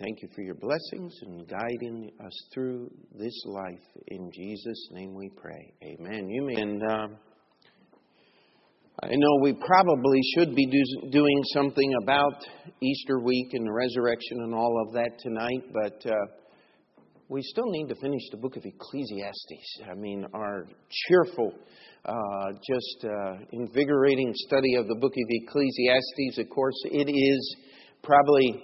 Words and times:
thank 0.00 0.22
you 0.22 0.28
for 0.34 0.40
your 0.40 0.54
blessings 0.54 1.14
and 1.22 1.46
guiding 1.46 2.10
us 2.24 2.32
through 2.54 2.90
this 3.18 3.34
life. 3.44 3.84
In 4.08 4.30
Jesus' 4.32 4.88
name 4.92 5.14
we 5.14 5.30
pray. 5.36 5.72
Amen. 5.84 6.28
You 6.28 6.46
may. 6.46 6.54
And 6.54 6.82
uh, 6.82 7.06
I 9.02 9.10
know 9.10 9.38
we 9.42 9.52
probably 9.52 10.20
should 10.34 10.54
be 10.54 10.66
do, 10.66 11.10
doing 11.10 11.42
something 11.52 11.92
about 12.02 12.34
Easter 12.82 13.20
week 13.20 13.48
and 13.52 13.66
the 13.66 13.72
resurrection 13.72 14.38
and 14.40 14.54
all 14.54 14.84
of 14.86 14.94
that 14.94 15.10
tonight, 15.22 15.64
but 15.72 16.10
uh, 16.10 16.16
we 17.28 17.42
still 17.42 17.70
need 17.70 17.88
to 17.88 17.94
finish 18.00 18.22
the 18.30 18.38
book 18.38 18.56
of 18.56 18.64
Ecclesiastes. 18.64 19.80
I 19.90 19.94
mean, 19.94 20.24
our 20.32 20.66
cheerful, 20.88 21.52
uh, 22.06 22.52
just 22.66 23.04
uh, 23.04 23.36
invigorating 23.52 24.32
study 24.34 24.76
of 24.76 24.88
the 24.88 24.96
book 24.96 25.12
of 25.12 25.26
Ecclesiastes, 25.28 26.38
of 26.38 26.48
course, 26.48 26.76
it 26.86 27.10
is 27.10 27.56
probably 28.02 28.62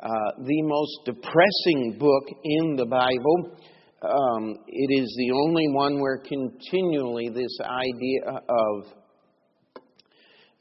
uh, 0.00 0.08
the 0.44 0.62
most 0.62 1.00
depressing 1.04 1.96
book 1.98 2.24
in 2.44 2.76
the 2.76 2.86
Bible. 2.86 3.58
Um, 4.00 4.58
it 4.68 5.02
is 5.02 5.12
the 5.18 5.32
only 5.32 5.66
one 5.72 6.00
where 6.00 6.18
continually 6.18 7.30
this 7.30 7.58
idea 7.64 8.20
of 8.48 8.84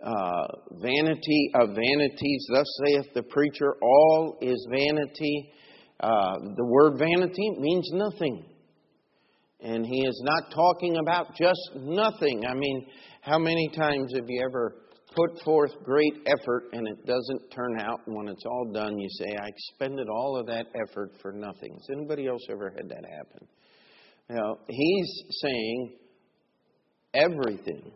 uh, 0.03 0.47
vanity 0.81 1.51
of 1.55 1.69
vanities, 1.69 2.47
thus 2.51 2.65
saith 2.85 3.13
the 3.13 3.23
preacher, 3.23 3.75
all 3.81 4.37
is 4.41 4.67
vanity. 4.71 5.51
Uh, 5.99 6.37
the 6.55 6.65
word 6.65 6.97
vanity 6.97 7.51
means 7.59 7.89
nothing. 7.93 8.45
And 9.59 9.85
he 9.85 10.05
is 10.05 10.21
not 10.23 10.51
talking 10.53 10.97
about 10.97 11.35
just 11.35 11.71
nothing. 11.75 12.45
I 12.45 12.53
mean, 12.53 12.87
how 13.21 13.39
many 13.39 13.69
times 13.75 14.13
have 14.15 14.25
you 14.27 14.43
ever 14.47 14.75
put 15.17 15.41
forth 15.43 15.71
great 15.83 16.13
effort 16.27 16.65
and 16.73 16.87
it 16.87 17.05
doesn't 17.05 17.51
turn 17.51 17.79
out, 17.79 18.01
when 18.05 18.27
it's 18.27 18.45
all 18.45 18.71
done, 18.71 18.97
you 18.97 19.09
say, 19.09 19.35
I 19.35 19.47
expended 19.47 20.07
all 20.07 20.37
of 20.39 20.45
that 20.47 20.67
effort 20.87 21.11
for 21.21 21.31
nothing. 21.31 21.73
Has 21.73 21.87
anybody 21.91 22.27
else 22.27 22.45
ever 22.49 22.71
had 22.75 22.87
that 22.89 23.03
happen? 23.03 23.47
Now, 24.29 24.57
he's 24.67 25.23
saying 25.41 25.97
everything 27.13 27.91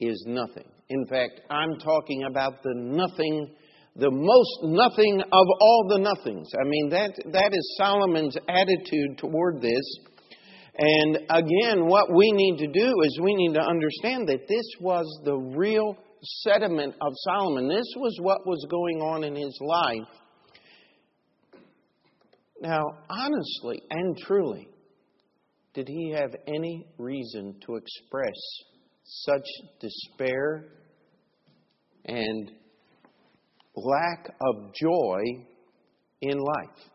is 0.00 0.24
nothing. 0.26 0.68
In 0.88 1.06
fact, 1.06 1.40
I'm 1.48 1.78
talking 1.78 2.24
about 2.28 2.62
the 2.62 2.74
nothing, 2.74 3.54
the 3.96 4.10
most 4.10 4.58
nothing 4.62 5.20
of 5.20 5.46
all 5.60 5.86
the 5.88 5.98
nothings. 5.98 6.50
I 6.60 6.68
mean, 6.68 6.90
that, 6.90 7.12
that 7.32 7.50
is 7.52 7.74
Solomon's 7.78 8.36
attitude 8.48 9.18
toward 9.18 9.62
this. 9.62 10.11
And 10.76 11.18
again, 11.28 11.86
what 11.86 12.14
we 12.14 12.32
need 12.32 12.58
to 12.58 12.66
do 12.66 12.94
is 13.04 13.20
we 13.22 13.34
need 13.34 13.54
to 13.54 13.60
understand 13.60 14.28
that 14.28 14.48
this 14.48 14.64
was 14.80 15.06
the 15.24 15.36
real 15.36 15.96
sediment 16.22 16.94
of 17.00 17.12
Solomon. 17.24 17.68
This 17.68 17.92
was 17.96 18.16
what 18.20 18.46
was 18.46 18.66
going 18.70 19.00
on 19.00 19.24
in 19.24 19.34
his 19.34 19.58
life. 19.60 20.08
Now, 22.62 22.82
honestly 23.10 23.82
and 23.90 24.16
truly, 24.16 24.68
did 25.74 25.88
he 25.88 26.14
have 26.16 26.34
any 26.46 26.86
reason 26.96 27.56
to 27.66 27.76
express 27.76 28.36
such 29.04 29.46
despair 29.80 30.66
and 32.04 32.52
lack 33.74 34.34
of 34.40 34.72
joy 34.74 35.20
in 36.20 36.38
life? 36.38 36.91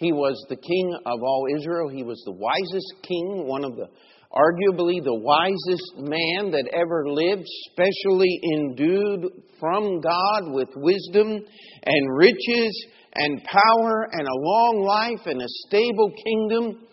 He 0.00 0.12
was 0.12 0.42
the 0.48 0.56
king 0.56 0.98
of 1.04 1.20
all 1.22 1.44
Israel. 1.54 1.90
He 1.90 2.02
was 2.02 2.22
the 2.24 2.32
wisest 2.32 3.06
king, 3.06 3.46
one 3.46 3.64
of 3.64 3.76
the 3.76 3.86
arguably 4.32 5.02
the 5.04 5.12
wisest 5.12 5.98
man 5.98 6.52
that 6.52 6.70
ever 6.72 7.04
lived, 7.10 7.44
specially 7.70 8.40
endued 8.54 9.26
from 9.58 10.00
God 10.00 10.52
with 10.54 10.68
wisdom 10.76 11.44
and 11.84 12.16
riches 12.16 12.86
and 13.14 13.42
power 13.44 14.08
and 14.12 14.26
a 14.26 14.40
long 14.40 14.84
life 14.86 15.26
and 15.26 15.42
a 15.42 15.48
stable 15.66 16.12
kingdom. 16.24 16.86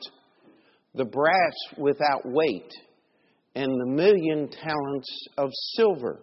the 0.95 1.05
brass 1.05 1.55
without 1.77 2.21
weight 2.25 2.71
and 3.55 3.71
the 3.71 3.91
million 3.91 4.49
talents 4.49 5.27
of 5.37 5.49
silver 5.75 6.21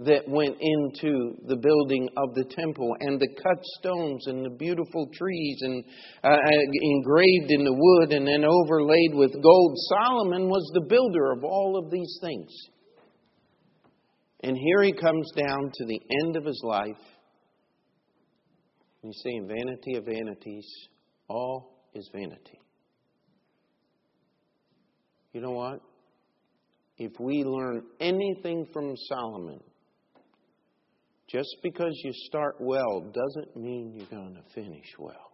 that 0.00 0.26
went 0.26 0.56
into 0.58 1.36
the 1.46 1.56
building 1.56 2.08
of 2.16 2.34
the 2.34 2.44
temple 2.56 2.90
and 3.00 3.20
the 3.20 3.28
cut 3.42 3.62
stones 3.78 4.26
and 4.28 4.44
the 4.44 4.56
beautiful 4.56 5.06
trees 5.12 5.58
and 5.60 5.84
uh, 6.24 6.28
uh 6.28 6.60
engraved 6.80 7.50
in 7.50 7.64
the 7.64 7.76
wood 7.76 8.12
and 8.12 8.26
then 8.26 8.44
overlaid 8.44 9.12
with 9.12 9.30
gold. 9.42 9.76
Solomon 9.90 10.48
was 10.48 10.70
the 10.72 10.86
builder 10.88 11.32
of 11.32 11.44
all 11.44 11.76
of 11.76 11.90
these 11.90 12.18
things. 12.22 12.50
And 14.42 14.56
here 14.56 14.82
he 14.82 14.92
comes 14.92 15.30
down 15.36 15.70
to 15.74 15.86
the 15.86 16.00
end 16.24 16.36
of 16.36 16.44
his 16.44 16.60
life. 16.64 16.96
He's 19.02 19.20
saying, 19.22 19.48
Vanity 19.48 19.96
of 19.96 20.04
vanities, 20.04 20.66
all 21.28 21.84
is 21.94 22.08
vanity. 22.12 22.60
You 25.32 25.40
know 25.40 25.52
what? 25.52 25.80
If 26.96 27.12
we 27.18 27.44
learn 27.44 27.82
anything 28.00 28.66
from 28.72 28.94
Solomon, 29.08 29.60
just 31.28 31.56
because 31.62 31.92
you 32.02 32.12
start 32.26 32.56
well 32.60 33.00
doesn't 33.00 33.56
mean 33.56 33.94
you're 33.94 34.06
going 34.06 34.34
to 34.34 34.54
finish 34.54 34.86
well. 34.98 35.30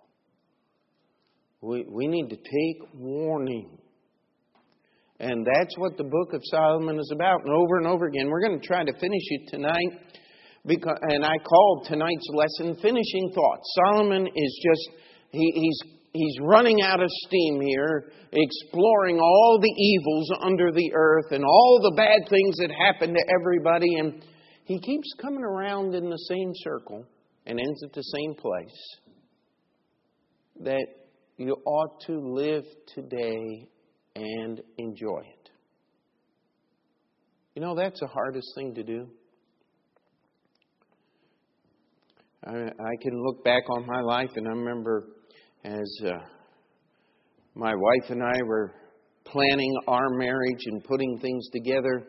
We, 1.62 1.84
we 1.88 2.06
need 2.06 2.28
to 2.28 2.37
take 2.37 2.94
warning 2.94 3.78
and 5.19 5.47
that's 5.47 5.77
what 5.79 5.97
the 5.97 6.05
book 6.05 6.35
of 6.35 6.43
Solomon 6.45 6.99
is 6.99 7.11
about. 7.15 7.41
And 7.45 7.53
over 7.53 7.79
and 7.79 7.87
over 7.87 8.07
again, 8.07 8.29
we're 8.29 8.47
going 8.47 8.61
to 8.61 8.67
try 8.67 8.85
to 8.85 8.93
finish 9.01 9.23
it 9.31 9.49
tonight. 9.49 10.21
Because, 10.67 10.99
and 11.09 11.25
I 11.25 11.39
called 11.39 11.87
tonight's 11.87 12.29
lesson 12.35 12.77
Finishing 12.83 13.33
Thoughts. 13.35 13.75
Solomon 13.85 14.27
is 14.27 14.61
just, 14.63 14.99
he, 15.31 15.53
he's, 15.55 15.81
he's 16.13 16.37
running 16.43 16.83
out 16.83 17.01
of 17.01 17.09
steam 17.27 17.61
here, 17.63 18.13
exploring 18.33 19.19
all 19.19 19.59
the 19.63 19.83
evils 19.83 20.31
under 20.43 20.71
the 20.73 20.91
earth 20.95 21.31
and 21.31 21.45
all 21.45 21.81
the 21.83 21.97
bad 21.97 22.29
things 22.29 22.57
that 22.59 22.71
happen 22.71 23.15
to 23.15 23.25
everybody. 23.41 23.95
And 23.95 24.23
he 24.65 24.81
keeps 24.81 25.15
coming 25.23 25.45
around 25.45 25.95
in 25.95 26.11
the 26.11 26.19
same 26.29 26.53
circle 26.57 27.07
and 27.47 27.59
ends 27.59 27.83
at 27.85 27.93
the 27.95 28.03
same 28.03 28.35
place. 28.35 28.99
That 30.61 30.87
you 31.37 31.55
ought 31.65 32.01
to 32.07 32.19
live 32.19 32.65
today 32.95 33.69
and 34.17 34.61
enjoy 34.79 35.21
it. 35.21 35.51
You 37.55 37.63
know, 37.63 37.75
that's 37.75 38.01
the 38.01 38.07
hardest 38.07 38.49
thing 38.57 38.75
to 38.75 38.83
do. 38.83 39.07
I, 42.45 42.53
I 42.53 42.95
can 43.03 43.23
look 43.23 43.45
back 43.45 43.63
on 43.71 43.87
my 43.87 44.01
life, 44.01 44.31
and 44.37 44.47
I 44.47 44.51
remember 44.51 45.09
as 45.65 45.99
uh, 46.05 46.19
my 47.55 47.75
wife 47.75 48.11
and 48.11 48.23
I 48.23 48.43
were 48.45 48.73
planning 49.25 49.75
our 49.89 50.11
marriage 50.11 50.61
and 50.67 50.85
putting 50.85 51.19
things 51.19 51.49
together, 51.53 52.07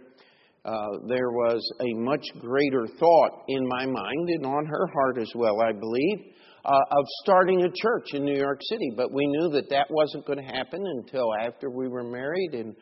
uh, 0.66 0.88
there 1.08 1.32
was 1.32 1.62
a 1.82 1.94
much 2.00 2.24
greater 2.40 2.88
thought 3.00 3.44
in 3.48 3.68
my 3.68 3.86
mind 3.86 4.30
and 4.30 4.46
on 4.46 4.66
her 4.66 4.88
heart 4.94 5.18
as 5.18 5.32
well, 5.36 5.62
I 5.62 5.72
believe, 5.72 6.34
uh, 6.68 6.82
of 6.92 7.06
starting 7.24 7.64
a 7.64 7.72
church 7.74 8.14
in 8.14 8.26
New 8.26 8.38
York 8.38 8.60
City. 8.70 8.92
But 8.96 9.14
we 9.14 9.26
knew 9.26 9.50
that 9.52 9.70
that 9.70 9.88
wasn't 9.90 10.26
going 10.26 10.40
to 10.40 10.54
happen 10.54 10.84
until 10.86 11.34
after 11.42 11.70
we 11.70 11.88
were 11.88 12.04
married, 12.04 12.52
and 12.54 12.76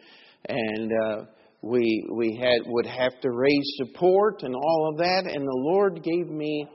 and 0.50 0.92
uh, 1.04 1.26
we 1.62 2.08
we 2.14 2.40
had 2.42 2.62
would 2.66 2.88
have 2.88 3.20
to 3.22 3.30
raise 3.32 3.76
support 3.78 4.42
and 4.44 4.56
all 4.56 4.90
of 4.92 4.98
that. 4.98 5.24
And 5.32 5.48
the 5.48 5.62
Lord 5.72 6.04
gave 6.04 6.28
me 6.28 6.68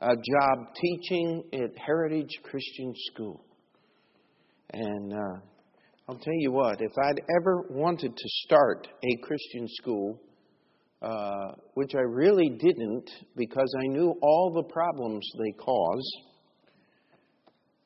a 0.00 0.14
job 0.14 0.74
teaching 0.80 1.42
at 1.52 1.76
Heritage 1.84 2.38
Christian 2.42 2.94
School. 3.12 3.44
And 4.72 5.12
uh, 5.12 5.40
I'll 6.08 6.18
tell 6.18 6.34
you 6.38 6.52
what, 6.52 6.80
if 6.80 6.92
I'd 7.02 7.20
ever 7.40 7.64
wanted 7.70 8.16
to 8.16 8.28
start 8.44 8.88
a 9.02 9.26
Christian 9.26 9.66
school, 9.68 10.20
uh, 11.00 11.52
which 11.74 11.94
I 11.94 12.00
really 12.00 12.50
didn't 12.60 13.10
because 13.36 13.72
I 13.82 13.86
knew 13.86 14.14
all 14.20 14.52
the 14.54 14.72
problems 14.72 15.26
they 15.38 15.52
cause, 15.52 16.12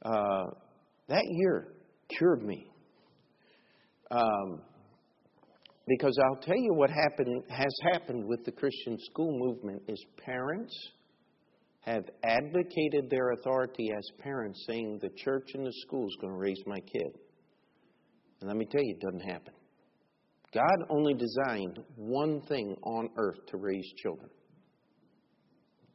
uh, 0.03 0.45
that 1.09 1.25
year 1.27 1.69
cured 2.17 2.43
me. 2.43 2.71
Um, 4.11 4.62
because 5.87 6.19
I'll 6.23 6.41
tell 6.43 6.56
you 6.56 6.75
what 6.75 6.91
happened, 6.91 7.43
has 7.49 7.75
happened 7.93 8.27
with 8.27 8.45
the 8.45 8.53
Christian 8.53 8.99
school 9.11 9.39
movement 9.39 9.83
is 9.89 10.03
parents 10.25 10.75
have 11.81 12.05
advocated 12.23 13.09
their 13.09 13.33
authority 13.33 13.91
as 13.97 14.05
parents, 14.23 14.62
saying 14.69 14.99
the 15.00 15.09
church 15.17 15.49
and 15.55 15.65
the 15.65 15.73
school 15.87 16.06
is 16.06 16.17
going 16.21 16.33
to 16.33 16.39
raise 16.39 16.62
my 16.67 16.79
kid. 16.81 17.09
And 18.41 18.49
let 18.49 18.56
me 18.56 18.67
tell 18.71 18.83
you, 18.83 18.95
it 18.95 19.00
doesn't 19.00 19.29
happen. 19.29 19.55
God 20.53 20.87
only 20.91 21.15
designed 21.15 21.79
one 21.97 22.43
thing 22.43 22.77
on 22.83 23.09
earth 23.17 23.39
to 23.49 23.56
raise 23.56 23.87
children. 24.03 24.29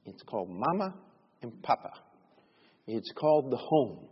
It's 0.05 0.23
called 0.23 0.49
mama 0.49 0.95
and 1.41 1.61
papa. 1.61 1.91
It's 2.87 3.11
called 3.15 3.51
the 3.51 3.57
home. 3.57 4.07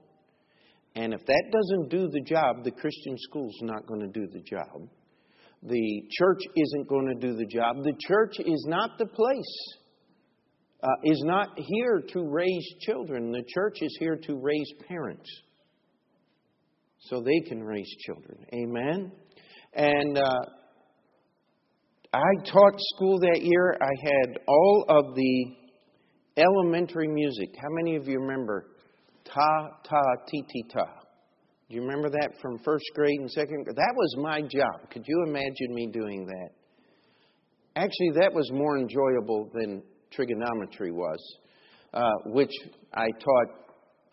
And 0.95 1.13
if 1.13 1.25
that 1.25 1.43
doesn't 1.51 1.89
do 1.89 2.09
the 2.09 2.21
job, 2.21 2.63
the 2.63 2.71
Christian 2.71 3.15
school's 3.17 3.57
not 3.61 3.87
going 3.87 4.01
to 4.01 4.07
do 4.07 4.27
the 4.27 4.41
job. 4.41 4.89
The 5.63 6.01
church 6.11 6.41
isn't 6.55 6.87
going 6.87 7.07
to 7.07 7.27
do 7.27 7.35
the 7.35 7.45
job. 7.45 7.77
The 7.83 7.95
church 8.07 8.39
is 8.39 8.65
not 8.67 8.97
the 8.97 9.05
place 9.05 9.77
uh, 10.83 10.87
is 11.03 11.21
not 11.25 11.49
here 11.57 12.01
to 12.13 12.23
raise 12.23 12.67
children. 12.81 13.31
The 13.31 13.43
church 13.53 13.77
is 13.81 13.95
here 13.99 14.17
to 14.27 14.35
raise 14.35 14.71
parents 14.87 15.29
so 16.99 17.21
they 17.21 17.39
can 17.47 17.63
raise 17.63 17.89
children. 18.05 18.45
Amen? 18.53 19.11
And 19.73 20.17
uh, 20.17 20.39
I 22.13 22.51
taught 22.51 22.73
school 22.95 23.19
that 23.19 23.41
year. 23.41 23.77
I 23.79 23.91
had 24.03 24.39
all 24.47 24.85
of 24.89 25.15
the 25.15 25.45
elementary 26.37 27.07
music. 27.07 27.49
How 27.57 27.69
many 27.71 27.95
of 27.95 28.07
you 28.07 28.19
remember 28.19 28.67
ta 29.25 29.69
ta 29.83 30.01
ti 30.27 30.43
ti 30.47 30.63
ta? 30.73 30.85
Do 31.69 31.75
you 31.75 31.81
remember 31.81 32.09
that 32.09 32.31
from 32.41 32.59
first 32.59 32.83
grade 32.95 33.19
and 33.19 33.31
second 33.31 33.63
grade? 33.63 33.75
That 33.75 33.93
was 33.95 34.15
my 34.17 34.41
job. 34.41 34.89
Could 34.91 35.03
you 35.07 35.23
imagine 35.27 35.73
me 35.73 35.87
doing 35.91 36.25
that? 36.25 36.49
Actually, 37.75 38.11
that 38.19 38.33
was 38.33 38.49
more 38.51 38.77
enjoyable 38.77 39.49
than 39.53 39.81
trigonometry 40.11 40.91
was, 40.91 41.19
uh, 41.93 42.11
which 42.25 42.51
I 42.93 43.07
taught 43.07 43.47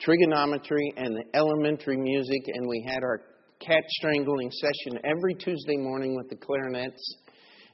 trigonometry 0.01 0.93
and 0.97 1.17
the 1.17 1.25
elementary 1.35 1.97
music, 1.97 2.43
and 2.47 2.69
we 2.69 2.87
had 2.89 3.03
our 3.03 3.23
cat 3.59 3.83
strangling 3.99 4.51
session 4.53 5.01
every 5.05 5.35
Tuesday 5.35 5.77
morning 5.77 6.15
with 6.15 6.29
the 6.31 6.37
clarinets. 6.37 7.17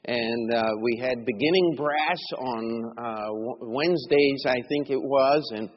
And 0.07 0.53
uh, 0.53 0.65
we 0.81 0.99
had 1.01 1.25
beginning 1.25 1.75
brass 1.77 2.21
on 2.37 2.93
uh, 2.97 3.27
Wednesdays, 3.61 4.43
I 4.45 4.61
think 4.69 4.89
it 4.89 5.01
was. 5.01 5.43
And, 5.55 5.69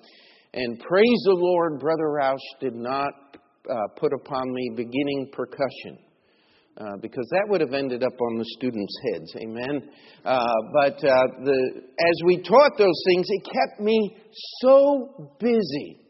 and 0.53 0.79
praise 0.81 1.23
the 1.25 1.35
Lord, 1.35 1.81
Brother 1.81 2.15
Roush 2.21 2.37
did 2.61 2.75
not 2.75 3.13
uh, 3.71 3.75
put 3.97 4.13
upon 4.13 4.53
me 4.53 4.73
beginning 4.77 5.31
percussion. 5.33 5.99
Uh, 6.79 6.97
because 7.03 7.27
that 7.33 7.43
would 7.49 7.61
have 7.61 7.73
ended 7.73 8.05
up 8.05 8.13
on 8.21 8.39
the 8.39 8.45
students' 8.57 8.95
heads. 9.11 9.35
Amen. 9.43 9.91
Uh, 10.25 10.47
but 10.73 10.95
uh, 11.05 11.25
the, 11.43 11.83
as 11.99 12.23
we 12.25 12.37
taught 12.37 12.79
those 12.79 13.03
things, 13.07 13.27
it 13.29 13.45
kept 13.45 13.81
me 13.81 14.17
so 14.61 15.35
busy 15.41 16.09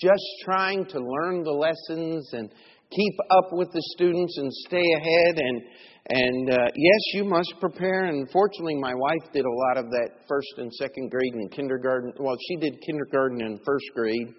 just 0.00 0.22
trying 0.44 0.86
to 0.86 0.98
learn 0.98 1.42
the 1.42 1.50
lessons 1.50 2.30
and 2.32 2.50
keep 2.90 3.14
up 3.30 3.48
with 3.52 3.68
the 3.72 3.82
students 3.94 4.36
and 4.38 4.52
stay 4.66 4.84
ahead. 4.96 5.38
And, 5.38 5.62
and 6.10 6.50
uh, 6.50 6.68
yes, 6.74 7.00
you 7.14 7.24
must 7.24 7.52
prepare. 7.60 8.06
And 8.06 8.30
fortunately, 8.30 8.76
my 8.76 8.94
wife 8.94 9.32
did 9.32 9.44
a 9.44 9.56
lot 9.68 9.76
of 9.76 9.90
that 9.90 10.10
first 10.28 10.54
and 10.58 10.72
second 10.74 11.10
grade 11.10 11.34
and 11.34 11.50
kindergarten. 11.50 12.12
Well, 12.18 12.36
she 12.48 12.56
did 12.56 12.80
kindergarten 12.86 13.40
and 13.42 13.60
first 13.64 13.86
grade 13.94 14.34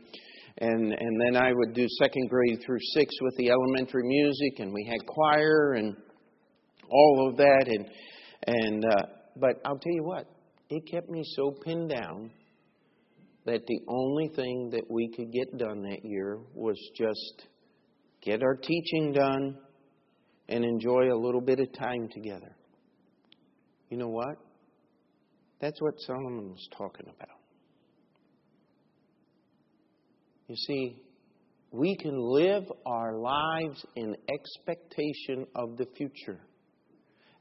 and 0.60 0.92
and 0.92 1.22
then 1.22 1.42
I 1.42 1.54
would 1.54 1.74
do 1.74 1.86
second 2.01 2.30
grade 2.30 2.60
through 2.66 2.80
six 2.94 3.13
with 3.22 3.34
the 3.38 3.50
elementary 3.50 4.04
music, 4.04 4.60
and 4.60 4.74
we 4.74 4.86
had 4.90 5.06
choir 5.07 5.74
and 5.74 5.96
all 6.90 7.30
of 7.30 7.38
that, 7.38 7.66
and 7.68 7.86
and 8.46 8.86
uh, 8.86 9.06
but 9.38 9.62
I'll 9.66 9.78
tell 9.78 9.94
you 9.94 10.04
what, 10.04 10.25
it 10.69 10.84
kept 10.92 11.10
me 11.10 11.24
so 11.36 11.51
pinned 11.63 11.90
down 11.90 12.31
that 13.46 13.66
the 13.66 13.80
only 13.88 14.30
thing 14.36 14.69
that 14.72 14.84
we 14.90 15.10
could 15.16 15.31
get 15.31 15.57
done 15.57 15.81
that 15.84 16.04
year 16.04 16.40
was 16.54 16.78
just 16.96 17.48
get 18.29 18.43
our 18.43 18.55
teaching 18.55 19.11
done 19.11 19.57
and 20.49 20.63
enjoy 20.63 21.11
a 21.11 21.17
little 21.17 21.41
bit 21.41 21.59
of 21.59 21.67
time 21.73 22.07
together. 22.13 22.55
You 23.89 23.97
know 23.97 24.09
what? 24.09 24.35
That's 25.59 25.81
what 25.81 25.95
Solomon 26.05 26.49
was 26.51 26.67
talking 26.77 27.07
about. 27.07 27.37
You 30.47 30.55
see, 30.55 31.01
we 31.71 31.95
can 31.97 32.19
live 32.19 32.63
our 32.85 33.17
lives 33.17 33.83
in 33.95 34.15
expectation 34.31 35.47
of 35.55 35.77
the 35.77 35.85
future. 35.97 36.39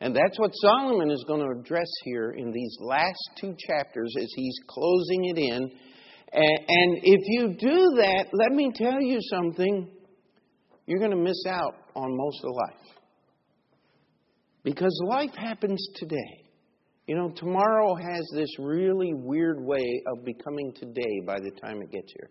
And 0.00 0.16
that's 0.16 0.38
what 0.38 0.52
Solomon 0.54 1.10
is 1.10 1.24
going 1.26 1.40
to 1.40 1.60
address 1.60 1.90
here 2.04 2.30
in 2.30 2.50
these 2.50 2.76
last 2.80 3.18
two 3.40 3.54
chapters 3.66 4.14
as 4.18 4.32
he's 4.36 4.58
closing 4.68 5.24
it 5.24 5.38
in. 5.38 5.70
And, 6.30 6.98
if 7.02 7.20
you 7.26 7.48
do 7.58 7.96
that, 8.02 8.26
let 8.32 8.52
me 8.52 8.70
tell 8.74 9.00
you 9.00 9.18
something, 9.30 9.90
you're 10.88 10.98
going 10.98 11.10
to 11.10 11.16
miss 11.16 11.44
out 11.46 11.74
on 11.94 12.16
most 12.16 12.42
of 12.44 12.50
life. 12.50 12.96
Because 14.64 14.98
life 15.06 15.34
happens 15.36 15.86
today. 15.96 16.48
You 17.06 17.14
know, 17.14 17.30
tomorrow 17.36 17.94
has 17.94 18.26
this 18.34 18.48
really 18.58 19.12
weird 19.12 19.60
way 19.60 20.02
of 20.06 20.24
becoming 20.24 20.72
today 20.74 21.20
by 21.26 21.40
the 21.40 21.50
time 21.60 21.82
it 21.82 21.92
gets 21.92 22.10
here. 22.18 22.30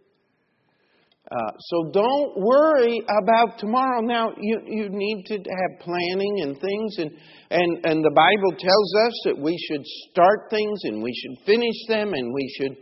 Uh, 1.30 1.52
so 1.60 1.92
don't 1.92 2.38
worry 2.38 3.02
about 3.22 3.60
tomorrow. 3.60 4.02
Now 4.02 4.32
you 4.40 4.62
you 4.66 4.88
need 4.90 5.26
to 5.26 5.36
have 5.36 5.80
planning 5.82 6.40
and 6.42 6.60
things, 6.60 6.96
and 7.00 7.12
and 7.52 7.86
and 7.86 8.06
the 8.06 8.12
Bible 8.16 8.58
tells 8.58 8.94
us 9.08 9.14
that 9.26 9.38
we 9.38 9.58
should 9.68 9.86
start 10.10 10.50
things 10.50 10.80
and 10.84 11.04
we 11.04 11.14
should 11.14 11.46
finish 11.46 11.76
them 11.90 12.14
and 12.14 12.34
we 12.34 12.56
should 12.58 12.78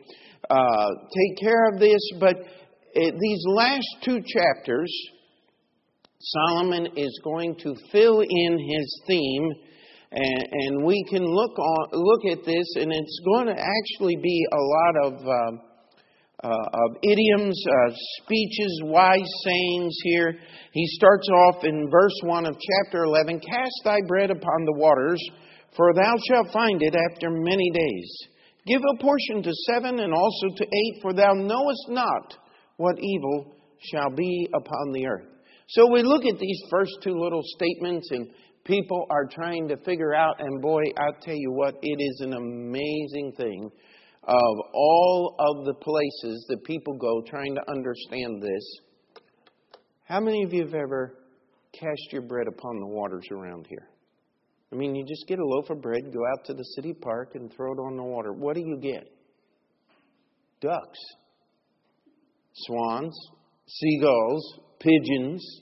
uh, 0.50 0.90
take 1.18 1.40
care 1.40 1.70
of 1.74 1.80
this. 1.80 2.00
But 2.20 2.36
these 2.94 3.44
last 3.48 3.88
two 4.04 4.22
chapters, 4.22 4.94
Solomon 6.34 6.88
is 6.96 7.20
going 7.24 7.56
to 7.58 7.76
fill 7.92 8.22
in 8.22 8.60
his 8.60 9.02
theme. 9.08 9.52
And, 10.12 10.48
and 10.52 10.86
we 10.86 11.04
can 11.10 11.26
look 11.26 11.58
on, 11.58 11.88
look 11.92 12.26
at 12.32 12.46
this, 12.46 12.68
and 12.76 12.92
it's 12.94 13.20
going 13.26 13.48
to 13.48 13.60
actually 13.60 14.16
be 14.22 14.46
a 14.52 14.56
lot 14.56 15.06
of 15.06 15.28
uh, 15.28 15.58
uh, 16.44 16.48
of 16.48 16.98
idioms, 17.02 17.60
uh, 17.66 17.92
speeches, 18.22 18.82
wise 18.84 19.32
sayings 19.44 19.96
here. 20.04 20.38
He 20.74 20.86
starts 20.88 21.28
off 21.30 21.64
in 21.64 21.90
verse 21.90 22.20
1 22.24 22.46
of 22.46 22.56
chapter 22.56 23.04
11 23.04 23.40
Cast 23.40 23.82
thy 23.84 24.00
bread 24.08 24.32
upon 24.32 24.66
the 24.66 24.78
waters, 24.78 25.22
for 25.76 25.94
thou 25.94 26.14
shalt 26.28 26.52
find 26.54 26.84
it 26.84 26.94
after 27.12 27.30
many 27.32 27.72
days. 27.72 28.28
Give 28.68 28.82
a 28.82 29.02
portion 29.02 29.44
to 29.44 29.54
seven 29.72 30.00
and 30.00 30.14
also 30.14 30.48
to 30.58 30.64
eight, 30.66 31.02
for 31.02 31.14
thou 31.14 31.34
knowest 31.34 31.90
not 31.90 32.36
what 32.78 33.00
evil 33.00 33.56
shall 33.80 34.10
be 34.16 34.48
upon 34.54 34.92
the 34.92 35.08
earth. 35.08 35.35
So 35.68 35.92
we 35.92 36.04
look 36.04 36.26
at 36.26 36.40
these 36.40 36.62
first 36.70 36.92
two 37.02 37.14
little 37.20 37.42
statements, 37.44 38.10
and 38.12 38.30
people 38.64 39.06
are 39.10 39.26
trying 39.26 39.68
to 39.70 39.78
figure 39.78 40.14
out, 40.14 40.36
and 40.40 40.62
boy, 40.62 40.84
I'll 40.98 41.20
tell 41.22 41.36
you 41.36 41.52
what, 41.52 41.76
it 41.82 41.98
is 42.00 42.22
an 42.22 42.34
amazing 42.34 43.34
thing 43.36 43.72
of 44.28 44.58
all 44.74 45.36
of 45.40 45.66
the 45.66 45.74
places 45.74 46.46
that 46.50 46.64
people 46.64 46.96
go 46.96 47.22
trying 47.22 47.56
to 47.56 47.62
understand 47.70 48.42
this, 48.42 48.80
how 50.04 50.20
many 50.20 50.44
of 50.44 50.54
you 50.54 50.66
have 50.66 50.74
ever 50.74 51.16
cast 51.74 52.12
your 52.12 52.22
bread 52.22 52.48
upon 52.48 52.80
the 52.80 52.88
waters 52.88 53.26
around 53.32 53.66
here? 53.68 53.88
I 54.72 54.76
mean, 54.76 54.96
you 54.96 55.06
just 55.06 55.28
get 55.28 55.40
a 55.40 55.46
loaf 55.46 55.70
of 55.70 55.82
bread, 55.82 56.12
go 56.12 56.20
out 56.34 56.46
to 56.46 56.54
the 56.54 56.64
city 56.76 56.94
park, 56.94 57.32
and 57.36 57.52
throw 57.54 57.74
it 57.74 57.78
on 57.78 57.98
the 57.98 58.04
water. 58.04 58.34
What 58.34 58.56
do 58.56 58.62
you 58.62 58.78
get? 58.82 59.08
Ducks, 60.62 61.00
swans, 62.54 63.16
seagulls, 63.68 64.60
pigeons. 64.86 65.62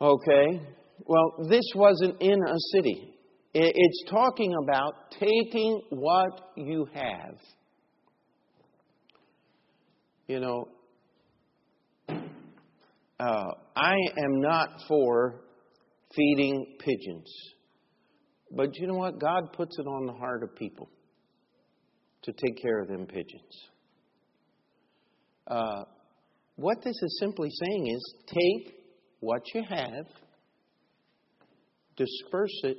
Okay, 0.00 0.60
well, 1.04 1.46
this 1.48 1.64
wasn't 1.74 2.20
in 2.20 2.38
a 2.38 2.58
city. 2.74 3.12
It's 3.54 4.04
talking 4.10 4.54
about 4.62 5.10
taking 5.18 5.80
what 5.90 6.52
you 6.56 6.86
have. 6.92 7.38
You 10.26 10.40
know, 10.40 10.68
uh, 13.18 13.50
I 13.74 13.94
am 13.94 14.40
not 14.40 14.68
for 14.86 15.40
feeding 16.14 16.76
pigeons. 16.80 17.32
But 18.50 18.76
you 18.76 18.86
know 18.86 18.94
what? 18.94 19.18
God 19.18 19.52
puts 19.52 19.78
it 19.78 19.86
on 19.86 20.06
the 20.06 20.12
heart 20.12 20.42
of 20.42 20.54
people 20.54 20.88
to 22.22 22.32
take 22.32 22.60
care 22.60 22.80
of 22.80 22.88
them 22.88 23.06
pigeons. 23.06 23.68
Uh, 25.46 25.84
what 26.56 26.82
this 26.82 26.96
is 27.02 27.18
simply 27.20 27.50
saying 27.50 27.86
is 27.86 28.14
take 28.26 28.74
what 29.20 29.42
you 29.54 29.62
have, 29.68 30.06
disperse 31.96 32.60
it, 32.64 32.78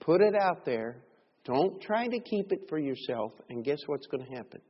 put 0.00 0.20
it 0.20 0.34
out 0.34 0.64
there. 0.64 0.98
Don't 1.44 1.80
try 1.80 2.08
to 2.08 2.18
keep 2.20 2.50
it 2.50 2.68
for 2.68 2.78
yourself, 2.78 3.32
and 3.48 3.64
guess 3.64 3.78
what's 3.86 4.06
going 4.08 4.24
to 4.24 4.36
happen? 4.36 4.60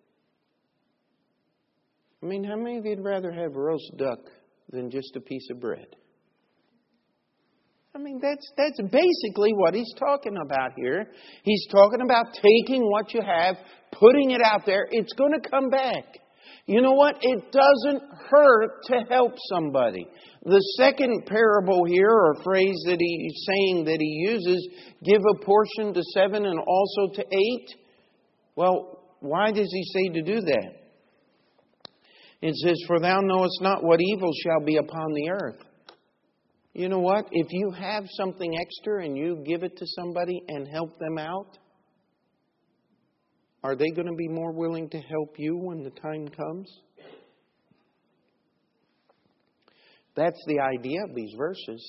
I 2.22 2.26
mean, 2.26 2.44
how 2.44 2.56
many 2.56 2.78
of 2.78 2.84
you'd 2.84 3.02
rather 3.02 3.32
have 3.32 3.54
roast 3.54 3.92
duck 3.96 4.18
than 4.70 4.90
just 4.90 5.16
a 5.16 5.20
piece 5.20 5.48
of 5.50 5.60
bread? 5.60 5.86
I 7.94 7.98
mean, 7.98 8.18
that's, 8.20 8.46
that's 8.58 8.78
basically 8.90 9.52
what 9.54 9.72
he's 9.72 9.94
talking 9.98 10.36
about 10.44 10.72
here. 10.76 11.06
He's 11.44 11.66
talking 11.70 12.02
about 12.02 12.26
taking 12.34 12.90
what 12.90 13.14
you 13.14 13.22
have, 13.22 13.56
putting 13.92 14.32
it 14.32 14.42
out 14.42 14.66
there. 14.66 14.86
It's 14.90 15.14
going 15.14 15.32
to 15.32 15.48
come 15.48 15.70
back. 15.70 16.04
You 16.64 16.80
know 16.80 16.92
what? 16.92 17.18
It 17.20 17.52
doesn't 17.52 18.02
hurt 18.30 18.82
to 18.84 19.04
help 19.10 19.34
somebody. 19.50 20.06
The 20.44 20.60
second 20.78 21.26
parable 21.26 21.84
here, 21.84 22.10
or 22.10 22.36
phrase 22.42 22.82
that 22.86 22.96
he's 22.98 23.46
saying 23.46 23.84
that 23.84 23.98
he 24.00 24.26
uses, 24.30 24.68
give 25.04 25.20
a 25.20 25.44
portion 25.44 25.92
to 25.92 26.02
seven 26.14 26.46
and 26.46 26.58
also 26.58 27.14
to 27.14 27.22
eight. 27.22 27.74
Well, 28.56 29.14
why 29.20 29.52
does 29.52 29.68
he 29.70 29.84
say 29.92 30.08
to 30.14 30.22
do 30.22 30.40
that? 30.40 30.72
It 32.42 32.54
says, 32.56 32.76
For 32.86 33.00
thou 33.00 33.20
knowest 33.20 33.60
not 33.60 33.82
what 33.82 34.00
evil 34.00 34.30
shall 34.42 34.64
be 34.64 34.76
upon 34.76 35.12
the 35.14 35.30
earth. 35.30 35.62
You 36.74 36.88
know 36.88 36.98
what? 36.98 37.26
If 37.32 37.46
you 37.50 37.70
have 37.70 38.04
something 38.18 38.52
extra 38.58 39.04
and 39.04 39.16
you 39.16 39.42
give 39.46 39.62
it 39.62 39.76
to 39.78 39.86
somebody 39.96 40.42
and 40.48 40.68
help 40.68 40.98
them 40.98 41.18
out, 41.18 41.58
are 43.66 43.74
they 43.74 43.90
going 43.90 44.06
to 44.06 44.14
be 44.14 44.28
more 44.28 44.52
willing 44.52 44.88
to 44.90 44.98
help 44.98 45.34
you 45.38 45.56
when 45.56 45.82
the 45.82 45.90
time 45.90 46.28
comes? 46.28 46.70
That's 50.14 50.40
the 50.46 50.60
idea 50.60 51.00
of 51.08 51.16
these 51.16 51.34
verses. 51.36 51.84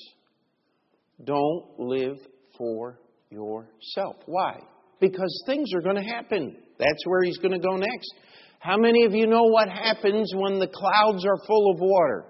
Don't 1.24 1.66
live 1.78 2.18
for 2.58 3.00
yourself. 3.30 4.16
Why? 4.26 4.60
Because 5.00 5.44
things 5.46 5.70
are 5.76 5.82
going 5.82 5.98
to 5.98 6.02
happen. 6.02 6.58
That's 6.80 7.06
where 7.06 7.22
he's 7.24 7.38
going 7.38 7.54
to 7.54 7.60
go 7.60 7.76
next. 7.76 8.12
How 8.58 8.78
many 8.78 9.06
of 9.06 9.14
you 9.14 9.28
know 9.28 9.44
what 9.44 9.70
happens 9.70 10.34
when 10.36 10.58
the 10.58 10.68
clouds 10.68 11.26
are 11.28 11.38
full 11.46 11.74
of 11.76 11.80
water? 11.80 12.26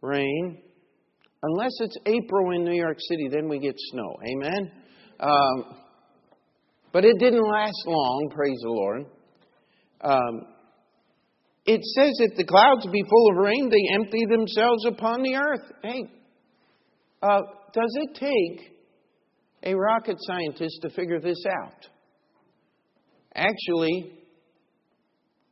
Rain. 0.00 0.62
Unless 1.42 1.72
it's 1.80 1.96
April 2.06 2.52
in 2.52 2.64
New 2.64 2.74
York 2.74 2.96
City, 3.10 3.28
then 3.30 3.50
we 3.50 3.58
get 3.58 3.74
snow. 3.76 4.16
Amen? 4.32 4.72
Um, 5.20 5.85
but 6.92 7.04
it 7.04 7.18
didn't 7.18 7.42
last 7.42 7.82
long, 7.86 8.30
praise 8.34 8.58
the 8.62 8.70
Lord. 8.70 9.06
Um, 10.00 10.46
it 11.66 11.82
says, 11.82 12.12
if 12.18 12.36
the 12.36 12.44
clouds 12.44 12.86
be 12.86 13.02
full 13.02 13.30
of 13.30 13.36
rain, 13.38 13.68
they 13.70 13.94
empty 13.94 14.24
themselves 14.28 14.86
upon 14.86 15.22
the 15.22 15.34
earth. 15.34 15.72
Hey, 15.82 16.04
uh, 17.22 17.40
does 17.72 17.98
it 18.02 18.14
take 18.14 18.72
a 19.64 19.74
rocket 19.74 20.16
scientist 20.20 20.78
to 20.82 20.90
figure 20.90 21.20
this 21.20 21.42
out? 21.64 21.88
Actually, 23.34 24.12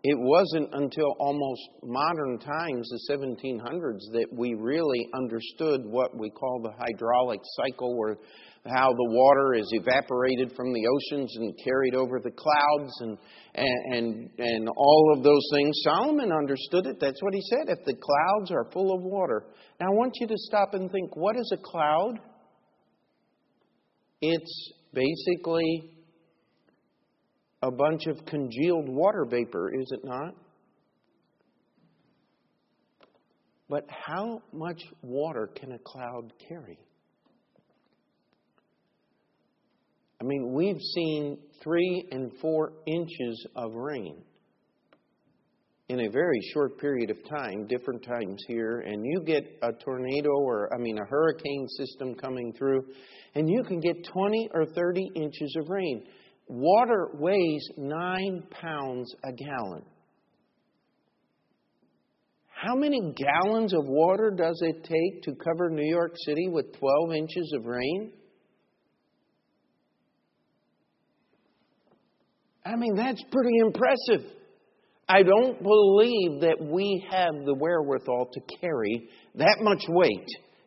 it 0.04 0.16
wasn't 0.18 0.68
until 0.72 1.16
almost 1.18 1.62
modern 1.82 2.38
times, 2.38 2.88
the 2.90 3.16
1700s, 3.16 4.12
that 4.12 4.26
we 4.30 4.54
really 4.54 5.08
understood 5.14 5.80
what 5.84 6.16
we 6.16 6.30
call 6.30 6.60
the 6.62 6.72
hydraulic 6.78 7.40
cycle, 7.56 7.96
where 7.98 8.18
how 8.66 8.88
the 8.88 9.10
water 9.10 9.54
is 9.54 9.68
evaporated 9.72 10.52
from 10.56 10.72
the 10.72 10.86
oceans 10.86 11.36
and 11.36 11.54
carried 11.62 11.94
over 11.94 12.18
the 12.18 12.30
clouds 12.30 12.92
and, 13.00 13.18
and, 13.54 13.94
and, 13.94 14.30
and 14.38 14.68
all 14.74 15.14
of 15.14 15.22
those 15.22 15.46
things. 15.52 15.76
Solomon 15.84 16.32
understood 16.32 16.86
it. 16.86 16.98
That's 16.98 17.22
what 17.22 17.34
he 17.34 17.42
said. 17.42 17.68
If 17.68 17.84
the 17.84 17.94
clouds 17.94 18.50
are 18.50 18.70
full 18.72 18.94
of 18.94 19.02
water. 19.02 19.44
Now, 19.80 19.88
I 19.88 19.94
want 19.94 20.14
you 20.18 20.26
to 20.26 20.36
stop 20.36 20.72
and 20.72 20.90
think 20.90 21.14
what 21.14 21.36
is 21.36 21.50
a 21.52 21.58
cloud? 21.58 22.18
It's 24.22 24.72
basically 24.94 25.90
a 27.62 27.70
bunch 27.70 28.06
of 28.06 28.24
congealed 28.24 28.88
water 28.88 29.26
vapor, 29.28 29.72
is 29.74 29.92
it 29.92 30.04
not? 30.04 30.34
But 33.68 33.84
how 33.88 34.42
much 34.52 34.80
water 35.02 35.50
can 35.54 35.72
a 35.72 35.78
cloud 35.78 36.32
carry? 36.48 36.78
I 40.24 40.26
mean, 40.26 40.54
we've 40.54 40.80
seen 40.80 41.36
three 41.62 42.08
and 42.10 42.32
four 42.40 42.72
inches 42.86 43.46
of 43.56 43.74
rain 43.74 44.22
in 45.90 46.00
a 46.00 46.08
very 46.08 46.40
short 46.54 46.80
period 46.80 47.10
of 47.10 47.18
time, 47.28 47.66
different 47.66 48.02
times 48.02 48.42
here, 48.48 48.78
and 48.86 49.04
you 49.04 49.20
get 49.26 49.44
a 49.60 49.70
tornado 49.84 50.30
or, 50.30 50.72
I 50.72 50.78
mean, 50.78 50.96
a 50.96 51.04
hurricane 51.04 51.68
system 51.76 52.14
coming 52.14 52.54
through, 52.54 52.86
and 53.34 53.50
you 53.50 53.62
can 53.64 53.80
get 53.80 53.96
20 54.14 54.48
or 54.54 54.64
30 54.64 55.10
inches 55.14 55.54
of 55.60 55.68
rain. 55.68 56.06
Water 56.48 57.10
weighs 57.18 57.68
nine 57.76 58.44
pounds 58.50 59.14
a 59.24 59.32
gallon. 59.32 59.84
How 62.48 62.74
many 62.74 63.12
gallons 63.14 63.74
of 63.74 63.84
water 63.84 64.30
does 64.34 64.58
it 64.62 64.84
take 64.84 65.22
to 65.24 65.34
cover 65.44 65.68
New 65.68 65.86
York 65.86 66.14
City 66.24 66.48
with 66.48 66.72
12 66.78 67.12
inches 67.12 67.52
of 67.58 67.66
rain? 67.66 68.10
I 72.64 72.76
mean, 72.76 72.94
that's 72.96 73.22
pretty 73.30 73.58
impressive. 73.58 74.30
I 75.08 75.22
don't 75.22 75.62
believe 75.62 76.40
that 76.40 76.56
we 76.60 77.06
have 77.10 77.34
the 77.44 77.54
wherewithal 77.54 78.30
to 78.32 78.40
carry 78.60 79.08
that 79.34 79.58
much 79.60 79.84
weight 79.88 80.26